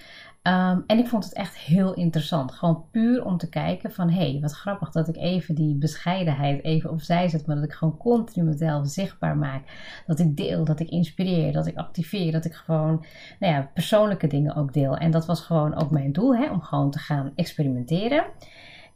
Um, 0.47 0.83
en 0.87 0.97
ik 0.97 1.07
vond 1.07 1.23
het 1.23 1.33
echt 1.33 1.57
heel 1.57 1.93
interessant. 1.93 2.51
Gewoon 2.51 2.83
puur 2.91 3.25
om 3.25 3.37
te 3.37 3.49
kijken 3.49 3.91
van... 3.91 4.09
hé, 4.09 4.31
hey, 4.31 4.39
wat 4.41 4.51
grappig 4.51 4.91
dat 4.91 5.07
ik 5.07 5.15
even 5.15 5.55
die 5.55 5.75
bescheidenheid 5.75 6.63
even 6.63 6.89
opzij 6.89 7.29
zet... 7.29 7.45
maar 7.45 7.55
dat 7.55 7.65
ik 7.65 7.73
gewoon 7.73 7.97
continu 7.97 8.45
mezelf 8.45 8.87
zichtbaar 8.87 9.37
maak. 9.37 9.63
Dat 10.07 10.19
ik 10.19 10.37
deel, 10.37 10.65
dat 10.65 10.79
ik 10.79 10.89
inspireer, 10.89 11.51
dat 11.53 11.67
ik 11.67 11.77
activeer... 11.77 12.31
dat 12.31 12.45
ik 12.45 12.53
gewoon 12.53 13.05
nou 13.39 13.53
ja, 13.53 13.69
persoonlijke 13.73 14.27
dingen 14.27 14.55
ook 14.55 14.73
deel. 14.73 14.97
En 14.97 15.11
dat 15.11 15.25
was 15.25 15.41
gewoon 15.41 15.75
ook 15.75 15.91
mijn 15.91 16.11
doel, 16.11 16.35
hè, 16.35 16.51
om 16.51 16.61
gewoon 16.61 16.91
te 16.91 16.99
gaan 16.99 17.31
experimenteren. 17.35 18.25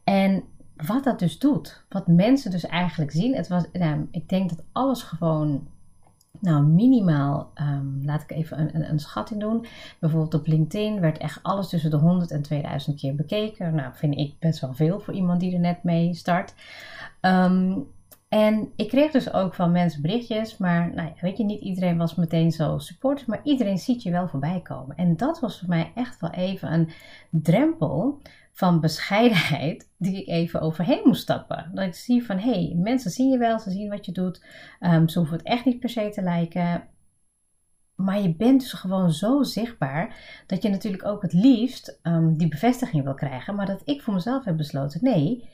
En 0.04 0.44
wat 0.76 1.04
dat 1.04 1.20
dus 1.20 1.40
doet, 1.40 1.84
wat 1.90 2.08
mensen 2.08 2.52
dus 2.52 2.66
eigenlijk 2.66 3.12
zien... 3.12 3.36
Het 3.36 3.48
was, 3.48 3.66
nou, 3.74 4.08
ik 4.12 4.30
denk 4.30 4.50
dat 4.50 4.64
alles 4.72 5.02
gewoon 5.04 5.68
nou, 6.40 6.64
minimaal, 6.64 7.52
um, 7.56 8.02
laat 8.06 8.22
ik 8.22 8.32
even 8.32 8.60
een, 8.60 8.76
een, 8.76 8.90
een, 8.90 9.00
schatting 9.00 9.40
doen. 9.40 9.66
Bijvoorbeeld 10.00 10.34
op 10.34 10.48
LinkedIn 10.48 11.00
werd 11.00 11.18
echt 11.18 11.44
alles 11.44 11.70
tussen 11.70 11.92
de 11.92 11.98
100 11.98 12.32
en 12.32 12.42
2000 12.42 13.00
keer 13.00 13.16
bekeken. 13.16 13.76
Nou, 13.76 13.94
vind 13.94 14.18
ik 14.18 14.40
best 14.40 14.60
wel 14.60 14.74
veel 14.74 15.00
voor 15.00 15.14
iemand 15.14 15.40
die 15.40 15.54
er 15.54 15.60
net 15.60 15.84
mee 15.84 16.14
start. 16.14 16.54
Um, 17.22 17.88
en 18.30 18.72
ik 18.76 18.88
kreeg 18.88 19.12
dus 19.12 19.34
ook 19.34 19.54
van 19.54 19.72
mensen 19.72 20.02
berichtjes, 20.02 20.58
maar 20.58 20.94
nou 20.94 21.08
ja, 21.08 21.14
weet 21.22 21.38
je, 21.38 21.44
niet 21.44 21.62
iedereen 21.62 21.98
was 21.98 22.16
meteen 22.16 22.52
zo 22.52 22.78
supportive, 22.78 23.30
maar 23.30 23.42
iedereen 23.44 23.78
ziet 23.78 24.04
je 24.04 24.12
wel 24.12 24.28
voorbij 24.28 24.62
komen. 24.62 24.96
En 24.96 25.18
dat 25.18 25.40
was 25.40 25.60
voor 25.60 25.70
mij 25.70 25.92
echt 25.96 26.22
wel 26.22 26.32
even 26.32 26.74
een 26.74 26.90
drempel 27.30 28.22
van 28.52 28.80
bescheidenheid 28.80 29.90
die 29.98 30.22
ik 30.22 30.28
even 30.28 30.62
overheen 30.62 31.02
moest 31.04 31.22
stappen. 31.22 31.72
Dat 31.74 31.86
ik 31.86 31.96
zie 31.96 32.26
van, 32.26 32.38
hé, 32.38 32.52
hey, 32.52 32.74
mensen 32.76 33.12
zien 33.12 33.30
je 33.30 33.38
wel, 33.38 33.60
ze 33.60 33.72
zien 33.72 33.90
wat 33.90 34.06
je 34.06 34.12
doet, 34.12 34.46
um, 34.80 35.10
ze 35.10 35.20
hoeven 35.20 35.38
het 35.38 35.46
echt 35.46 35.66
niet 35.66 35.80
per 35.80 35.90
se 35.90 36.10
te 36.10 36.22
lijken. 36.22 36.88
Maar 37.96 38.22
je 38.22 38.36
bent 38.36 38.62
dus 38.62 38.74
gewoon 38.74 39.12
zo 39.12 39.44
zichtbaar 39.44 40.16
dat 40.48 40.64
je 40.64 40.70
natuurlijk 40.70 41.06
ook 41.06 41.22
het 41.22 41.34
liefst 41.34 42.00
um, 42.04 42.38
die 42.38 42.48
bevestiging 42.48 43.04
wil 43.04 43.14
krijgen. 43.14 43.56
Maar 43.56 43.66
dat 43.66 43.82
ik 43.86 44.02
voor 44.02 44.14
mezelf 44.14 44.46
heb 44.46 44.58
besloten, 44.58 45.00
nee, 45.04 45.50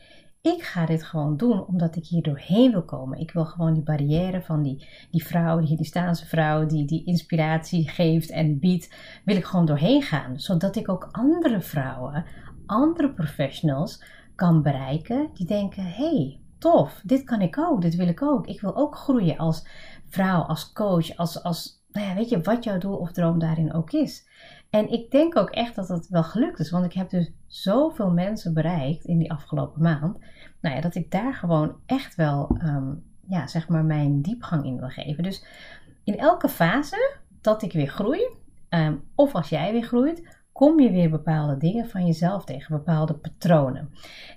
ik 0.46 0.64
ga 0.64 0.86
dit 0.86 1.04
gewoon 1.04 1.38
doen 1.38 1.66
omdat 1.66 1.96
ik 1.96 2.06
hier 2.06 2.22
doorheen 2.22 2.72
wil 2.72 2.84
komen. 2.84 3.20
Ik 3.20 3.32
wil 3.32 3.46
gewoon 3.46 3.74
die 3.74 3.84
barrière 3.84 4.42
van 4.42 4.62
die, 4.62 4.88
die 5.12 5.26
vrouw, 5.26 5.60
die 5.60 5.68
Hindustaanse 5.68 6.26
vrouw, 6.26 6.66
die 6.66 6.86
die 6.86 7.06
inspiratie 7.06 7.90
geeft 7.90 8.30
en 8.30 8.60
biedt, 8.60 8.96
wil 9.24 9.36
ik 9.36 9.46
gewoon 9.46 9.66
doorheen 9.66 10.02
gaan. 10.02 10.40
Zodat 10.40 10.76
ik 10.76 10.90
ook 10.90 11.10
andere 11.12 11.62
vrouwen, 11.62 12.26
andere 12.66 13.14
professionals 13.14 14.04
kan 14.36 14.62
bereiken 14.62 15.30
die 15.34 15.48
denken: 15.48 15.84
hey, 15.84 16.40
tof, 16.58 17.02
dit 17.04 17.24
kan 17.24 17.42
ik 17.42 17.58
ook, 17.58 17.82
dit 17.82 17.96
wil 17.96 18.08
ik 18.08 18.22
ook. 18.22 18.48
Ik 18.48 18.62
wil 18.62 18.76
ook 18.76 18.96
groeien 18.96 19.38
als 19.38 19.68
vrouw, 20.10 20.42
als 20.42 20.74
coach, 20.74 21.18
als, 21.18 21.44
als 21.44 21.84
nou 21.92 22.08
ja, 22.08 22.16
weet 22.16 22.30
je, 22.30 22.42
wat 22.42 22.64
jouw 22.64 22.78
doel 22.78 22.98
of 22.98 23.12
droom 23.12 23.40
daarin 23.40 23.74
ook 23.74 23.92
is. 23.92 24.28
En 24.76 24.92
ik 24.92 25.12
denk 25.12 25.38
ook 25.38 25.50
echt 25.50 25.76
dat 25.76 25.88
het 25.88 26.08
wel 26.10 26.24
gelukt 26.24 26.60
is, 26.60 26.72
want 26.72 26.86
ik 26.86 26.94
heb 26.94 27.10
dus 27.10 27.32
zoveel 27.48 28.12
mensen 28.12 28.54
bereikt 28.54 29.06
in 29.06 29.18
die 29.18 29.32
afgelopen 29.32 29.82
maand. 29.82 30.20
Nou 30.62 30.76
ja, 30.76 30.82
dat 30.82 30.96
ik 30.96 31.12
daar 31.12 31.34
gewoon 31.34 31.76
echt 31.86 32.16
wel, 32.16 32.58
um, 32.64 33.04
ja, 33.28 33.48
zeg 33.48 33.68
maar, 33.68 33.86
mijn 33.86 34.22
diepgang 34.22 34.66
in 34.66 34.80
wil 34.80 34.90
geven. 34.90 35.24
Dus 35.24 35.46
in 36.04 36.18
elke 36.18 36.50
fase 36.50 37.18
dat 37.42 37.62
ik 37.62 37.74
weer 37.74 37.88
groei, 37.88 38.28
um, 38.70 39.04
of 39.16 39.34
als 39.34 39.50
jij 39.50 39.72
weer 39.72 39.84
groeit, 39.84 40.38
kom 40.52 40.80
je 40.80 40.92
weer 40.92 41.10
bepaalde 41.10 41.58
dingen 41.58 41.90
van 41.90 42.06
jezelf 42.06 42.46
tegen, 42.46 42.78
bepaalde 42.78 43.14
patronen. 43.14 43.90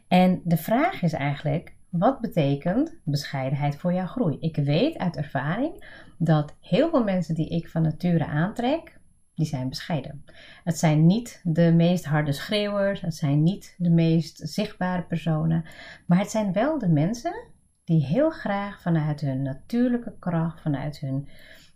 En 0.08 0.40
de 0.44 0.56
vraag 0.56 1.02
is 1.02 1.12
eigenlijk, 1.12 1.74
wat 1.88 2.20
betekent 2.20 2.94
bescheidenheid 3.04 3.76
voor 3.76 3.92
jouw 3.92 4.06
groei? 4.06 4.36
Ik 4.40 4.56
weet 4.56 4.98
uit 4.98 5.16
ervaring 5.16 5.84
dat 6.18 6.54
heel 6.60 6.90
veel 6.90 7.04
mensen 7.04 7.34
die 7.34 7.48
ik 7.48 7.68
van 7.68 7.82
nature 7.82 8.26
aantrek, 8.26 8.97
die 9.38 9.46
zijn 9.46 9.68
bescheiden. 9.68 10.24
Het 10.64 10.78
zijn 10.78 11.06
niet 11.06 11.40
de 11.44 11.72
meest 11.72 12.04
harde 12.04 12.32
schreeuwers, 12.32 13.00
het 13.00 13.14
zijn 13.14 13.42
niet 13.42 13.74
de 13.78 13.90
meest 13.90 14.40
zichtbare 14.44 15.02
personen, 15.02 15.64
maar 16.06 16.18
het 16.18 16.30
zijn 16.30 16.52
wel 16.52 16.78
de 16.78 16.88
mensen 16.88 17.46
die 17.84 18.04
heel 18.04 18.30
graag 18.30 18.80
vanuit 18.80 19.20
hun 19.20 19.42
natuurlijke 19.42 20.14
kracht, 20.18 20.60
vanuit 20.60 21.00
hun 21.00 21.28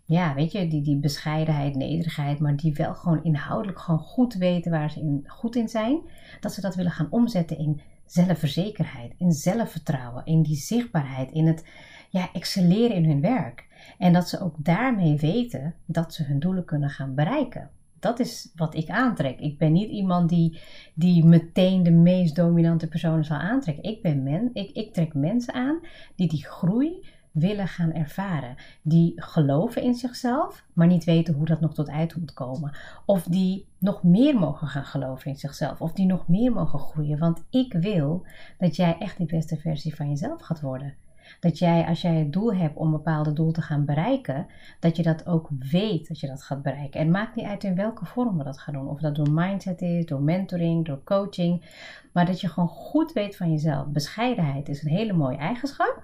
ja, 0.05 0.33
weet 0.33 0.51
je, 0.51 0.67
die, 0.67 0.81
die 0.81 0.99
bescheidenheid, 0.99 1.75
nederigheid, 1.75 2.39
maar 2.39 2.55
die 2.55 2.73
wel 2.73 2.95
gewoon 2.95 3.23
inhoudelijk 3.23 3.79
gewoon 3.79 3.99
goed 3.99 4.33
weten 4.33 4.71
waar 4.71 4.91
ze 4.91 4.99
in, 4.99 5.23
goed 5.27 5.55
in 5.55 5.69
zijn, 5.69 6.01
dat 6.39 6.53
ze 6.53 6.61
dat 6.61 6.75
willen 6.75 6.91
gaan 6.91 7.11
omzetten 7.11 7.57
in 7.57 7.81
zelfverzekerheid, 8.05 9.13
in 9.17 9.31
zelfvertrouwen, 9.31 10.25
in 10.25 10.41
die 10.41 10.55
zichtbaarheid, 10.55 11.31
in 11.31 11.47
het 11.47 11.65
ja, 12.09 12.29
excelleren 12.33 12.95
in 12.95 13.05
hun 13.05 13.21
werk. 13.21 13.65
En 13.97 14.13
dat 14.13 14.29
ze 14.29 14.39
ook 14.39 14.55
daarmee 14.57 15.17
weten 15.17 15.73
dat 15.85 16.13
ze 16.13 16.23
hun 16.23 16.39
doelen 16.39 16.65
kunnen 16.65 16.89
gaan 16.89 17.15
bereiken. 17.15 17.69
Dat 17.99 18.19
is 18.19 18.51
wat 18.55 18.75
ik 18.75 18.89
aantrek. 18.89 19.39
Ik 19.39 19.57
ben 19.57 19.71
niet 19.71 19.89
iemand 19.89 20.29
die, 20.29 20.61
die 20.93 21.25
meteen 21.25 21.83
de 21.83 21.91
meest 21.91 22.35
dominante 22.35 22.87
personen 22.87 23.25
zal 23.25 23.37
aantrekken. 23.37 23.83
Ik, 23.83 24.01
ben 24.01 24.23
men, 24.23 24.49
ik, 24.53 24.69
ik 24.71 24.93
trek 24.93 25.13
mensen 25.13 25.53
aan 25.53 25.79
die 26.15 26.27
die 26.27 26.45
groei 26.45 27.05
willen 27.33 27.67
gaan 27.67 27.93
ervaren. 27.93 28.55
Die 28.81 29.13
geloven 29.15 29.81
in 29.81 29.93
zichzelf, 29.93 30.65
maar 30.73 30.87
niet 30.87 31.03
weten 31.03 31.33
hoe 31.33 31.45
dat 31.45 31.61
nog 31.61 31.73
tot 31.73 31.89
uit 31.89 32.15
moet 32.15 32.33
komen. 32.33 32.75
Of 33.05 33.23
die 33.23 33.67
nog 33.77 34.03
meer 34.03 34.35
mogen 34.39 34.67
gaan 34.67 34.85
geloven 34.85 35.31
in 35.31 35.37
zichzelf. 35.37 35.81
Of 35.81 35.93
die 35.93 36.05
nog 36.05 36.27
meer 36.27 36.51
mogen 36.51 36.79
groeien. 36.79 37.19
Want 37.19 37.43
ik 37.49 37.73
wil 37.73 38.25
dat 38.57 38.75
jij 38.75 38.95
echt 38.99 39.17
die 39.17 39.27
beste 39.27 39.57
versie 39.57 39.95
van 39.95 40.09
jezelf 40.09 40.41
gaat 40.41 40.61
worden. 40.61 40.93
Dat 41.39 41.57
jij, 41.57 41.85
als 41.85 42.01
jij 42.01 42.15
het 42.15 42.33
doel 42.33 42.53
hebt 42.53 42.77
om 42.77 42.85
een 42.85 42.91
bepaalde 42.91 43.33
doel 43.33 43.51
te 43.51 43.61
gaan 43.61 43.85
bereiken, 43.85 44.47
dat 44.79 44.95
je 44.95 45.03
dat 45.03 45.27
ook 45.27 45.49
weet 45.71 46.07
dat 46.07 46.19
je 46.19 46.27
dat 46.27 46.43
gaat 46.43 46.61
bereiken. 46.61 46.99
En 46.99 47.05
het 47.05 47.15
maakt 47.15 47.35
niet 47.35 47.45
uit 47.45 47.63
in 47.63 47.75
welke 47.75 48.05
vorm 48.05 48.37
we 48.37 48.43
dat 48.43 48.59
gaan 48.59 48.73
doen. 48.73 48.87
Of 48.87 48.99
dat 48.99 49.15
door 49.15 49.31
mindset 49.31 49.81
is, 49.81 50.05
door 50.05 50.21
mentoring, 50.21 50.85
door 50.85 51.03
coaching. 51.03 51.65
Maar 52.13 52.25
dat 52.25 52.41
je 52.41 52.47
gewoon 52.47 52.69
goed 52.69 53.13
weet 53.13 53.35
van 53.35 53.51
jezelf. 53.51 53.87
Bescheidenheid 53.87 54.69
is 54.69 54.83
een 54.83 54.89
hele 54.89 55.13
mooie 55.13 55.37
eigenschap. 55.37 56.03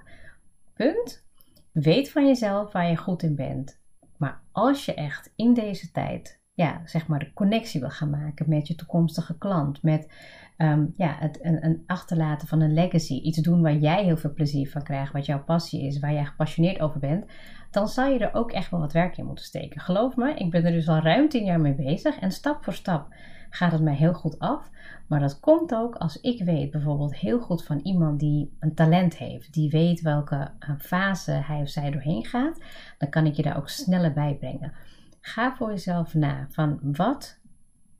Punt. 0.74 1.28
Weet 1.72 2.12
van 2.12 2.26
jezelf 2.28 2.72
waar 2.72 2.90
je 2.90 2.98
goed 2.98 3.24
in 3.24 3.36
bent. 3.36 3.80
Maar 4.18 4.42
als 4.52 4.86
je 4.86 4.94
echt 4.94 5.32
in 5.36 5.54
deze 5.54 5.92
tijd, 5.92 6.39
ja, 6.60 6.82
zeg 6.86 7.08
maar 7.08 7.20
de 7.20 7.34
connectie 7.34 7.80
wil 7.80 7.90
gaan 7.90 8.10
maken 8.10 8.50
met 8.50 8.68
je 8.68 8.76
toekomstige 8.76 9.38
klant, 9.38 9.84
met 9.84 10.12
um, 10.58 10.94
ja, 10.96 11.16
het 11.20 11.40
een, 11.42 11.66
een, 11.66 11.84
achterlaten 11.86 12.48
van 12.48 12.62
een 12.62 12.74
legacy, 12.74 13.14
iets 13.14 13.38
doen 13.38 13.62
waar 13.62 13.76
jij 13.76 14.04
heel 14.04 14.18
veel 14.18 14.34
plezier 14.34 14.70
van 14.70 14.84
krijgt, 14.84 15.14
wat 15.14 15.26
jouw 15.26 15.44
passie 15.44 15.86
is, 15.86 16.00
waar 16.00 16.14
jij 16.14 16.26
gepassioneerd 16.26 16.80
over 16.80 17.00
bent, 17.00 17.26
dan 17.72 17.88
zal 17.88 18.12
je 18.12 18.20
er 18.20 18.34
ook 18.34 18.52
echt 18.52 18.72
wel 18.72 18.80
wat 18.80 18.94
werk 18.94 19.18
in 19.18 19.26
moeten 19.26 19.46
steken. 19.46 19.82
Geloof 19.82 20.16
me, 20.16 20.34
ik 20.34 20.52
ben 20.52 20.66
er 20.66 20.72
dus 20.72 20.88
al 20.88 21.00
ruim 21.00 21.30
tien 21.30 21.46
jaar 21.46 21.60
mee 21.60 21.76
bezig 21.76 22.20
en 22.20 22.32
stap 22.32 22.64
voor 22.64 22.74
stap 22.74 23.08
gaat 23.50 23.72
het 23.72 23.82
mij 23.82 23.96
heel 23.96 24.14
goed 24.14 24.40
af. 24.40 24.70
Maar 25.08 25.20
dat 25.20 25.40
komt 25.40 25.76
ook 25.76 25.96
als 25.96 26.22
ik 26.22 26.44
weet 26.44 26.72
bijvoorbeeld 26.72 27.16
heel 27.16 27.40
goed 27.40 27.64
van 27.64 27.80
iemand 27.84 28.20
die 28.20 28.58
een 28.60 28.76
talent 28.76 29.18
heeft, 29.18 29.54
die 29.54 29.70
weet 29.70 30.02
welke 30.02 30.52
eh, 30.60 30.70
fase 30.80 31.32
hij 31.32 31.62
of 31.62 31.70
zij 31.70 31.92
doorheen 31.92 32.26
gaat, 32.26 32.60
dan 32.98 33.10
kan 33.10 33.26
ik 33.26 33.34
je 33.34 33.42
daar 33.42 33.58
ook 33.58 33.70
sneller 33.70 34.14
bij 34.14 34.36
brengen. 34.40 34.74
Ga 35.22 35.56
voor 35.56 35.70
jezelf 35.70 36.14
na 36.14 36.48
van 36.50 36.80
wat 36.82 37.40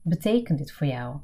betekent 0.02 0.58
dit 0.58 0.72
voor 0.72 0.86
jou? 0.86 1.16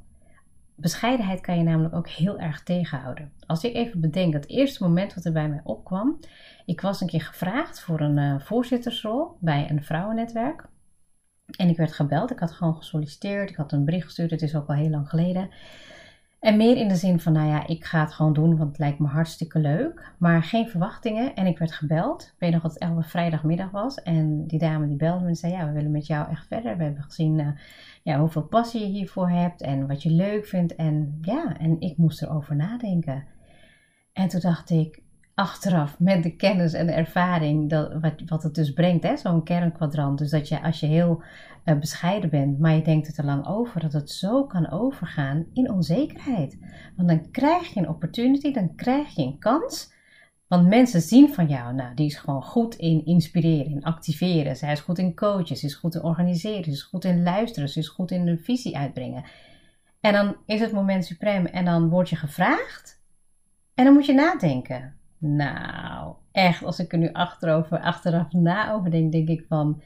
Bescheidenheid 0.74 1.40
kan 1.40 1.58
je 1.58 1.62
namelijk 1.62 1.94
ook 1.94 2.08
heel 2.08 2.38
erg 2.38 2.62
tegenhouden. 2.62 3.32
Als 3.46 3.64
ik 3.64 3.74
even 3.74 4.00
bedenk, 4.00 4.32
het 4.32 4.48
eerste 4.48 4.82
moment 4.82 5.14
wat 5.14 5.24
er 5.24 5.32
bij 5.32 5.48
mij 5.48 5.60
opkwam, 5.64 6.18
ik 6.64 6.80
was 6.80 7.00
een 7.00 7.06
keer 7.06 7.22
gevraagd 7.22 7.80
voor 7.80 8.00
een 8.00 8.16
uh, 8.16 8.40
voorzittersrol 8.40 9.36
bij 9.40 9.70
een 9.70 9.82
vrouwennetwerk. 9.82 10.68
En 11.56 11.68
ik 11.68 11.76
werd 11.76 11.92
gebeld. 11.92 12.30
Ik 12.30 12.38
had 12.38 12.52
gewoon 12.52 12.76
gesolliciteerd. 12.76 13.50
Ik 13.50 13.56
had 13.56 13.72
een 13.72 13.84
bericht 13.84 14.04
gestuurd. 14.04 14.30
Het 14.30 14.42
is 14.42 14.54
ook 14.54 14.68
al 14.68 14.74
heel 14.74 14.90
lang 14.90 15.08
geleden. 15.08 15.50
En 16.46 16.56
meer 16.56 16.76
in 16.76 16.88
de 16.88 16.96
zin 16.96 17.20
van, 17.20 17.32
nou 17.32 17.48
ja, 17.48 17.66
ik 17.66 17.84
ga 17.84 18.00
het 18.00 18.12
gewoon 18.12 18.32
doen, 18.32 18.56
want 18.56 18.68
het 18.68 18.78
lijkt 18.78 18.98
me 18.98 19.06
hartstikke 19.06 19.58
leuk. 19.58 20.12
Maar 20.18 20.42
geen 20.42 20.68
verwachtingen. 20.68 21.34
En 21.34 21.46
ik 21.46 21.58
werd 21.58 21.72
gebeld. 21.72 22.22
Ik 22.22 22.34
weet 22.38 22.52
nog 22.52 22.62
dat 22.62 22.72
het 22.72 22.80
11 22.82 23.06
vrijdagmiddag 23.06 23.70
was. 23.70 24.02
En 24.02 24.46
die 24.46 24.58
dame 24.58 24.86
die 24.86 24.96
belde 24.96 25.22
me 25.22 25.28
en 25.28 25.36
zei, 25.36 25.52
ja, 25.52 25.66
we 25.66 25.72
willen 25.72 25.90
met 25.90 26.06
jou 26.06 26.30
echt 26.30 26.46
verder. 26.46 26.76
We 26.76 26.82
hebben 26.82 27.02
gezien 27.02 27.38
uh, 27.38 27.48
ja, 28.02 28.18
hoeveel 28.18 28.42
passie 28.42 28.80
je 28.80 28.86
hiervoor 28.86 29.30
hebt 29.30 29.62
en 29.62 29.86
wat 29.86 30.02
je 30.02 30.10
leuk 30.10 30.46
vindt. 30.46 30.74
En 30.74 31.18
ja, 31.22 31.58
en 31.58 31.80
ik 31.80 31.96
moest 31.96 32.22
erover 32.22 32.56
nadenken. 32.56 33.24
En 34.12 34.28
toen 34.28 34.40
dacht 34.40 34.70
ik, 34.70 35.02
achteraf 35.36 35.98
met 35.98 36.22
de 36.22 36.36
kennis 36.36 36.72
en 36.72 36.86
de 36.86 36.92
ervaring 36.92 37.70
dat, 37.70 37.92
wat, 38.00 38.12
wat 38.26 38.42
het 38.42 38.54
dus 38.54 38.72
brengt, 38.72 39.20
zo'n 39.20 39.44
kernkwadrant. 39.44 40.18
Dus 40.18 40.30
dat 40.30 40.48
je 40.48 40.62
als 40.62 40.80
je 40.80 40.86
heel 40.86 41.22
uh, 41.64 41.78
bescheiden 41.78 42.30
bent, 42.30 42.58
maar 42.58 42.74
je 42.74 42.82
denkt 42.82 43.06
het 43.06 43.18
er 43.18 43.24
lang 43.24 43.46
over, 43.46 43.80
dat 43.80 43.92
het 43.92 44.10
zo 44.10 44.44
kan 44.44 44.70
overgaan 44.70 45.46
in 45.52 45.70
onzekerheid. 45.70 46.58
Want 46.96 47.08
dan 47.08 47.30
krijg 47.30 47.74
je 47.74 47.80
een 47.80 47.88
opportunity, 47.88 48.52
dan 48.52 48.74
krijg 48.74 49.14
je 49.14 49.22
een 49.22 49.38
kans. 49.38 49.94
Want 50.46 50.68
mensen 50.68 51.00
zien 51.00 51.34
van 51.34 51.46
jou, 51.46 51.74
nou, 51.74 51.94
die 51.94 52.06
is 52.06 52.16
gewoon 52.16 52.42
goed 52.42 52.74
in 52.74 53.04
inspireren, 53.04 53.70
in 53.70 53.84
activeren. 53.84 54.56
Zij 54.56 54.72
is 54.72 54.80
goed 54.80 54.98
in 54.98 55.14
coachen, 55.14 55.56
ze 55.56 55.66
is 55.66 55.74
goed 55.74 55.94
in 55.94 56.02
organiseren, 56.02 56.64
ze 56.64 56.70
is 56.70 56.82
goed 56.82 57.04
in 57.04 57.22
luisteren, 57.22 57.68
ze 57.68 57.78
is 57.78 57.88
goed 57.88 58.10
in 58.10 58.28
een 58.28 58.38
visie 58.38 58.76
uitbrengen. 58.76 59.24
En 60.00 60.12
dan 60.12 60.36
is 60.46 60.60
het 60.60 60.72
moment 60.72 61.04
suprem 61.04 61.46
en 61.46 61.64
dan 61.64 61.88
word 61.88 62.08
je 62.08 62.16
gevraagd. 62.16 63.02
En 63.74 63.84
dan 63.84 63.94
moet 63.94 64.06
je 64.06 64.14
nadenken. 64.14 64.96
Nou, 65.18 66.14
echt, 66.32 66.64
als 66.64 66.78
ik 66.78 66.92
er 66.92 66.98
nu 66.98 67.12
achterover, 67.12 67.78
achteraf 67.78 68.32
na 68.32 68.72
over 68.72 68.90
denk, 68.90 69.12
denk 69.12 69.28
ik 69.28 69.44
van, 69.48 69.82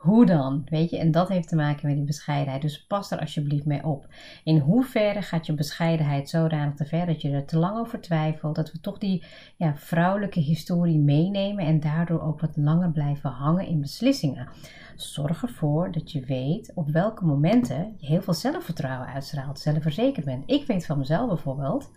hoe 0.00 0.26
dan? 0.26 0.62
Weet 0.68 0.90
je, 0.90 0.98
en 0.98 1.10
dat 1.10 1.28
heeft 1.28 1.48
te 1.48 1.56
maken 1.56 1.86
met 1.86 1.96
die 1.96 2.04
bescheidenheid. 2.04 2.62
Dus 2.62 2.86
pas 2.86 3.10
er 3.10 3.20
alsjeblieft 3.20 3.64
mee 3.64 3.84
op. 3.84 4.06
In 4.44 4.58
hoeverre 4.58 5.22
gaat 5.22 5.46
je 5.46 5.54
bescheidenheid 5.54 6.28
zodanig 6.28 6.74
te 6.74 6.84
ver 6.84 7.06
dat 7.06 7.22
je 7.22 7.30
er 7.30 7.44
te 7.44 7.58
lang 7.58 7.78
over 7.78 8.00
twijfelt, 8.00 8.54
dat 8.54 8.72
we 8.72 8.80
toch 8.80 8.98
die 8.98 9.24
ja, 9.56 9.76
vrouwelijke 9.76 10.40
historie 10.40 10.98
meenemen 10.98 11.64
en 11.64 11.80
daardoor 11.80 12.22
ook 12.22 12.40
wat 12.40 12.56
langer 12.56 12.90
blijven 12.90 13.30
hangen 13.30 13.66
in 13.66 13.80
beslissingen. 13.80 14.48
Zorg 14.96 15.42
ervoor 15.42 15.92
dat 15.92 16.12
je 16.12 16.24
weet 16.24 16.72
op 16.74 16.88
welke 16.88 17.24
momenten 17.24 17.94
je 17.96 18.06
heel 18.06 18.22
veel 18.22 18.34
zelfvertrouwen 18.34 19.08
uitstraalt, 19.08 19.58
zelfverzekerd 19.58 20.24
bent. 20.24 20.50
Ik 20.50 20.66
weet 20.66 20.86
van 20.86 20.98
mezelf 20.98 21.28
bijvoorbeeld 21.28 21.90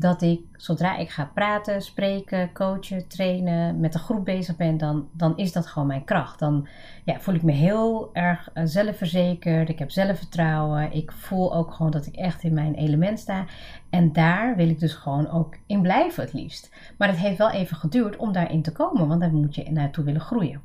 dat 0.00 0.22
ik 0.22 0.40
zodra 0.56 0.96
ik 0.96 1.10
ga 1.10 1.30
praten, 1.34 1.82
spreken, 1.82 2.52
coachen, 2.52 3.08
trainen, 3.08 3.80
met 3.80 3.94
een 3.94 4.00
groep 4.00 4.24
bezig 4.24 4.56
ben, 4.56 4.78
dan, 4.78 5.08
dan 5.12 5.36
is 5.36 5.52
dat 5.52 5.66
gewoon 5.66 5.88
mijn 5.88 6.04
kracht. 6.04 6.38
Dan 6.38 6.68
ja, 7.04 7.20
voel 7.20 7.34
ik 7.34 7.42
me 7.42 7.52
heel 7.52 8.10
erg 8.12 8.50
uh, 8.54 8.62
zelfverzekerd, 8.66 9.68
ik 9.68 9.78
heb 9.78 9.90
zelfvertrouwen, 9.90 10.92
ik 10.92 11.12
voel 11.12 11.54
ook 11.54 11.72
gewoon 11.72 11.92
dat 11.92 12.06
ik 12.06 12.14
echt 12.14 12.42
in 12.42 12.54
mijn 12.54 12.74
element 12.74 13.18
sta. 13.18 13.44
En 13.90 14.12
daar 14.12 14.56
wil 14.56 14.68
ik 14.68 14.80
dus 14.80 14.94
gewoon 14.94 15.30
ook 15.30 15.56
in 15.66 15.82
blijven 15.82 16.22
het 16.24 16.32
liefst. 16.32 16.70
Maar 16.98 17.08
het 17.08 17.18
heeft 17.18 17.38
wel 17.38 17.50
even 17.50 17.76
geduurd 17.76 18.16
om 18.16 18.32
daarin 18.32 18.62
te 18.62 18.72
komen, 18.72 19.08
want 19.08 19.20
daar 19.20 19.32
moet 19.32 19.54
je 19.54 19.70
naartoe 19.70 20.04
willen 20.04 20.20
groeien. 20.20 20.60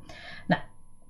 Nou, 0.48 0.62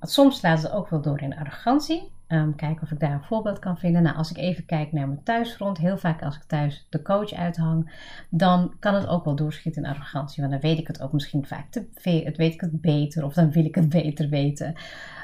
soms 0.02 0.42
laat 0.42 0.62
het 0.62 0.72
ook 0.72 0.90
wel 0.90 1.02
door 1.02 1.22
in 1.22 1.38
arrogantie. 1.38 2.12
Um, 2.28 2.56
kijken 2.56 2.84
of 2.84 2.92
ik 2.92 3.00
daar 3.00 3.12
een 3.12 3.24
voorbeeld 3.24 3.60
kan 3.60 3.78
vinden. 3.78 4.04
Nou, 4.04 4.16
als 4.16 4.30
ik 4.30 4.38
even 4.38 4.66
kijk 4.66 4.92
naar 4.92 5.08
mijn 5.08 5.24
thuisfront, 5.24 5.78
heel 5.78 5.98
vaak 5.98 6.24
als 6.24 6.36
ik 6.36 6.44
thuis 6.44 6.88
de 6.90 7.02
coach 7.02 7.34
uithang, 7.34 7.92
dan 8.30 8.74
kan 8.80 8.94
het 8.94 9.08
ook 9.08 9.26
wel 9.26 9.36
doorschieten 9.36 9.84
in 9.84 9.90
arrogantie. 9.90 10.42
Want 10.42 10.54
dan 10.54 10.70
weet 10.70 10.80
ik 10.80 10.88
het 10.88 11.02
ook 11.02 11.14
misschien 11.14 11.46
vaak 11.46 11.72
te 11.72 11.88
veel, 11.94 12.24
het 12.24 12.38
weet 12.38 12.54
ik 12.54 12.62
het 12.62 12.82
beter 12.82 13.24
of 13.24 13.34
dan 13.34 13.52
wil 13.52 13.66
ik 13.66 13.76
het 13.76 13.90
beter 14.02 14.30
weten. 14.30 14.76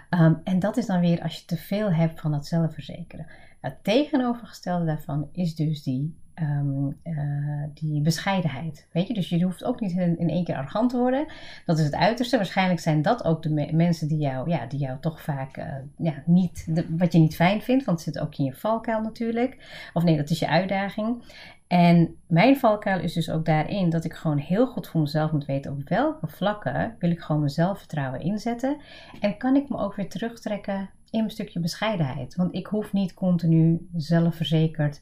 Um, 0.10 0.41
en 0.43 0.60
dat 0.60 0.77
is 0.77 0.86
dan 0.86 1.00
weer 1.00 1.22
als 1.22 1.39
je 1.39 1.46
te 1.46 1.58
veel 1.58 1.91
hebt 1.91 2.20
van 2.20 2.31
dat 2.31 2.48
zelfverzekeren. 2.48 3.27
Het 3.60 3.84
tegenovergestelde 3.84 4.86
daarvan 4.86 5.29
is 5.31 5.55
dus 5.55 5.84
die 5.84 6.15
um, 6.41 6.98
uh, 7.03 7.63
die 7.74 8.01
bescheidenheid. 8.01 8.88
Weet 8.91 9.07
je, 9.07 9.13
dus 9.13 9.29
je 9.29 9.43
hoeft 9.43 9.63
ook 9.63 9.79
niet 9.79 9.91
in, 9.91 10.19
in, 10.19 10.29
één 10.29 10.43
keer 10.43 10.55
arrogant 10.55 10.89
te 10.89 10.98
worden. 10.98 11.25
Dat 11.65 11.79
is 11.79 11.86
het 11.86 11.95
uiterste. 11.95 12.38
Waarschijnlijk 12.38 12.79
zijn 12.79 13.01
dat 13.01 13.24
ook 13.24 13.43
de 13.43 13.69
mensen 13.74 14.07
die 14.07 14.17
jou, 14.17 14.50
ja, 14.50 14.65
die 14.65 14.79
jou 14.79 15.00
toch 15.00 15.21
vaak 15.21 15.57
uh, 15.57 15.65
ja, 15.98 16.13
niet, 16.25 16.67
wat 16.98 17.13
je 17.13 17.19
niet 17.19 17.36
fijn 17.36 17.62
vindt, 17.62 17.86
want 17.86 18.03
het 18.03 18.13
zit 18.13 18.24
ook 18.24 18.36
in 18.36 18.45
je 18.45 18.53
valkuil 18.53 19.01
natuurlijk. 19.01 19.57
Of 19.93 20.03
nee, 20.03 20.17
dat 20.17 20.29
is 20.29 20.39
je 20.39 20.48
uitdaging. 20.48 21.24
En 21.67 22.15
mijn 22.27 22.57
valkuil 22.57 23.00
is 23.00 23.13
dus 23.13 23.29
ook 23.29 23.45
daarin 23.45 23.89
dat 23.89 24.03
ik 24.03 24.13
gewoon 24.13 24.38
heel 24.38 24.67
goed 24.67 24.88
voor 24.88 25.01
mezelf 25.01 25.31
moet 25.31 25.45
weten 25.45 25.71
op 25.71 25.89
welke 25.89 26.27
vlakken 26.27 26.95
wil 27.00 27.12
ik 27.12 27.19
gewoon 27.19 27.41
mijn 27.41 27.53
zelfvertrouwen 27.53 28.21
inzetten. 28.21 28.77
En 29.19 29.38
kan 29.38 29.55
ik 29.55 29.69
me 29.69 29.77
ook 29.77 29.95
weer 29.95 30.10
terugtrekken 30.10 30.89
in 31.10 31.24
een 31.24 31.29
stukje 31.29 31.60
bescheidenheid. 31.60 32.36
Want 32.36 32.55
ik 32.55 32.67
hoef 32.67 32.93
niet 32.93 33.13
continu 33.13 33.88
zelfverzekerd 33.95 35.01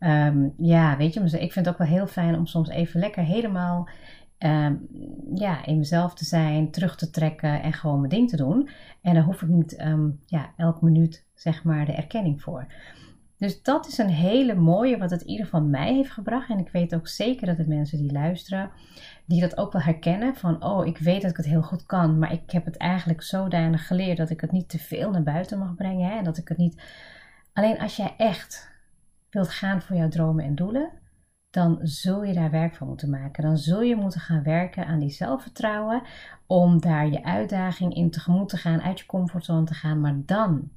Um, 0.00 0.54
ja, 0.56 0.96
weet 0.96 1.14
je, 1.14 1.20
ik 1.20 1.52
vind 1.52 1.66
het 1.66 1.68
ook 1.68 1.78
wel 1.78 1.86
heel 1.86 2.06
fijn 2.06 2.34
om 2.34 2.46
soms 2.46 2.68
even 2.68 3.00
lekker 3.00 3.22
helemaal 3.22 3.88
um, 4.38 4.88
ja, 5.34 5.66
in 5.66 5.78
mezelf 5.78 6.14
te 6.14 6.24
zijn, 6.24 6.70
terug 6.70 6.96
te 6.96 7.10
trekken 7.10 7.62
en 7.62 7.72
gewoon 7.72 7.98
mijn 7.98 8.10
ding 8.10 8.28
te 8.28 8.36
doen. 8.36 8.68
En 9.02 9.14
daar 9.14 9.22
hoef 9.22 9.42
ik 9.42 9.48
niet 9.48 9.80
um, 9.80 10.20
ja, 10.26 10.50
elk 10.56 10.82
minuut 10.82 11.26
zeg 11.34 11.64
maar 11.64 11.86
de 11.86 11.92
erkenning 11.92 12.42
voor. 12.42 12.66
Dus 13.38 13.62
dat 13.62 13.86
is 13.86 13.98
een 13.98 14.08
hele 14.08 14.54
mooie 14.54 14.98
wat 14.98 15.10
het 15.10 15.20
in 15.20 15.28
ieder 15.28 15.44
geval 15.44 15.62
mij 15.62 15.94
heeft 15.94 16.10
gebracht. 16.10 16.50
En 16.50 16.58
ik 16.58 16.68
weet 16.68 16.94
ook 16.94 17.08
zeker 17.08 17.46
dat 17.46 17.56
de 17.56 17.68
mensen 17.68 17.98
die 17.98 18.12
luisteren, 18.12 18.70
die 19.26 19.40
dat 19.40 19.56
ook 19.56 19.72
wel 19.72 19.82
herkennen. 19.82 20.36
Van, 20.36 20.64
oh, 20.64 20.86
ik 20.86 20.98
weet 20.98 21.22
dat 21.22 21.30
ik 21.30 21.36
het 21.36 21.46
heel 21.46 21.62
goed 21.62 21.86
kan, 21.86 22.18
maar 22.18 22.32
ik 22.32 22.50
heb 22.50 22.64
het 22.64 22.76
eigenlijk 22.76 23.22
zodanig 23.22 23.86
geleerd 23.86 24.16
dat 24.16 24.30
ik 24.30 24.40
het 24.40 24.52
niet 24.52 24.68
te 24.68 24.78
veel 24.78 25.10
naar 25.10 25.22
buiten 25.22 25.58
mag 25.58 25.74
brengen. 25.74 26.10
Hè? 26.10 26.18
En 26.18 26.24
dat 26.24 26.36
ik 26.36 26.48
het 26.48 26.58
niet... 26.58 26.82
Alleen 27.52 27.78
als 27.78 27.96
jij 27.96 28.14
echt 28.16 28.69
wilt 29.30 29.48
gaan 29.48 29.82
voor 29.82 29.96
jouw 29.96 30.08
dromen 30.08 30.44
en 30.44 30.54
doelen, 30.54 30.90
dan 31.50 31.78
zul 31.82 32.24
je 32.24 32.34
daar 32.34 32.50
werk 32.50 32.74
van 32.74 32.86
moeten 32.86 33.10
maken. 33.10 33.42
Dan 33.42 33.56
zul 33.56 33.82
je 33.82 33.96
moeten 33.96 34.20
gaan 34.20 34.42
werken 34.42 34.86
aan 34.86 34.98
die 34.98 35.10
zelfvertrouwen 35.10 36.02
om 36.46 36.80
daar 36.80 37.08
je 37.08 37.24
uitdaging 37.24 37.94
in 37.94 38.10
tegemoet 38.10 38.48
te 38.48 38.56
gaan, 38.56 38.80
uit 38.80 38.98
je 38.98 39.06
comfortzone 39.06 39.64
te 39.64 39.74
gaan. 39.74 40.00
Maar 40.00 40.22
dan, 40.26 40.70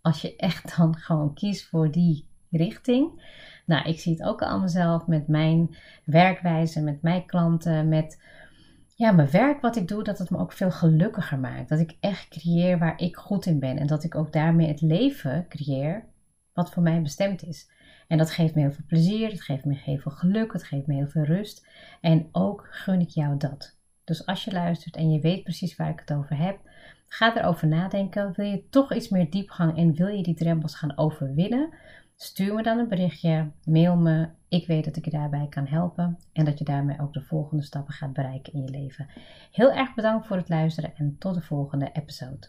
als 0.00 0.22
je 0.22 0.36
echt 0.36 0.72
dan 0.76 0.96
gewoon 0.96 1.34
kiest 1.34 1.68
voor 1.68 1.90
die 1.90 2.28
richting. 2.50 3.22
Nou, 3.66 3.88
ik 3.88 4.00
zie 4.00 4.12
het 4.12 4.22
ook 4.22 4.42
al 4.42 4.60
mezelf 4.60 5.06
met 5.06 5.28
mijn 5.28 5.76
werkwijze, 6.04 6.82
met 6.82 7.02
mijn 7.02 7.26
klanten, 7.26 7.88
met 7.88 8.22
ja, 9.00 9.12
mijn 9.12 9.30
werk 9.30 9.60
wat 9.60 9.76
ik 9.76 9.88
doe, 9.88 10.02
dat 10.02 10.18
het 10.18 10.30
me 10.30 10.38
ook 10.38 10.52
veel 10.52 10.70
gelukkiger 10.70 11.38
maakt. 11.38 11.68
Dat 11.68 11.78
ik 11.78 11.96
echt 12.00 12.28
creëer 12.28 12.78
waar 12.78 12.98
ik 12.98 13.16
goed 13.16 13.46
in 13.46 13.58
ben 13.58 13.76
en 13.78 13.86
dat 13.86 14.04
ik 14.04 14.14
ook 14.14 14.32
daarmee 14.32 14.68
het 14.68 14.80
leven 14.80 15.46
creëer 15.48 16.04
wat 16.52 16.70
voor 16.70 16.82
mij 16.82 17.02
bestemd 17.02 17.42
is. 17.42 17.70
En 18.10 18.18
dat 18.18 18.30
geeft 18.30 18.54
me 18.54 18.60
heel 18.60 18.72
veel 18.72 18.84
plezier, 18.86 19.30
het 19.30 19.42
geeft 19.42 19.64
me 19.64 19.74
heel 19.74 19.98
veel 19.98 20.12
geluk, 20.12 20.52
het 20.52 20.64
geeft 20.64 20.86
me 20.86 20.94
heel 20.94 21.08
veel 21.08 21.22
rust. 21.22 21.66
En 22.00 22.28
ook 22.32 22.68
gun 22.70 23.00
ik 23.00 23.08
jou 23.08 23.36
dat. 23.36 23.76
Dus 24.04 24.26
als 24.26 24.44
je 24.44 24.52
luistert 24.52 24.96
en 24.96 25.10
je 25.10 25.20
weet 25.20 25.42
precies 25.42 25.76
waar 25.76 25.88
ik 25.88 26.00
het 26.00 26.12
over 26.12 26.36
heb, 26.36 26.58
ga 27.06 27.36
erover 27.36 27.68
nadenken. 27.68 28.32
Wil 28.36 28.46
je 28.46 28.68
toch 28.68 28.94
iets 28.94 29.08
meer 29.08 29.30
diepgang 29.30 29.76
en 29.76 29.94
wil 29.94 30.06
je 30.06 30.22
die 30.22 30.34
drempels 30.34 30.74
gaan 30.74 30.98
overwinnen? 30.98 31.70
Stuur 32.16 32.54
me 32.54 32.62
dan 32.62 32.78
een 32.78 32.88
berichtje, 32.88 33.50
mail 33.64 33.96
me. 33.96 34.28
Ik 34.48 34.66
weet 34.66 34.84
dat 34.84 34.96
ik 34.96 35.04
je 35.04 35.10
daarbij 35.10 35.46
kan 35.48 35.66
helpen 35.66 36.18
en 36.32 36.44
dat 36.44 36.58
je 36.58 36.64
daarmee 36.64 37.00
ook 37.00 37.12
de 37.12 37.22
volgende 37.22 37.62
stappen 37.62 37.94
gaat 37.94 38.12
bereiken 38.12 38.52
in 38.52 38.62
je 38.62 38.70
leven. 38.70 39.08
Heel 39.52 39.72
erg 39.72 39.94
bedankt 39.94 40.26
voor 40.26 40.36
het 40.36 40.48
luisteren 40.48 40.96
en 40.96 41.16
tot 41.18 41.34
de 41.34 41.42
volgende 41.42 41.90
episode. 41.92 42.48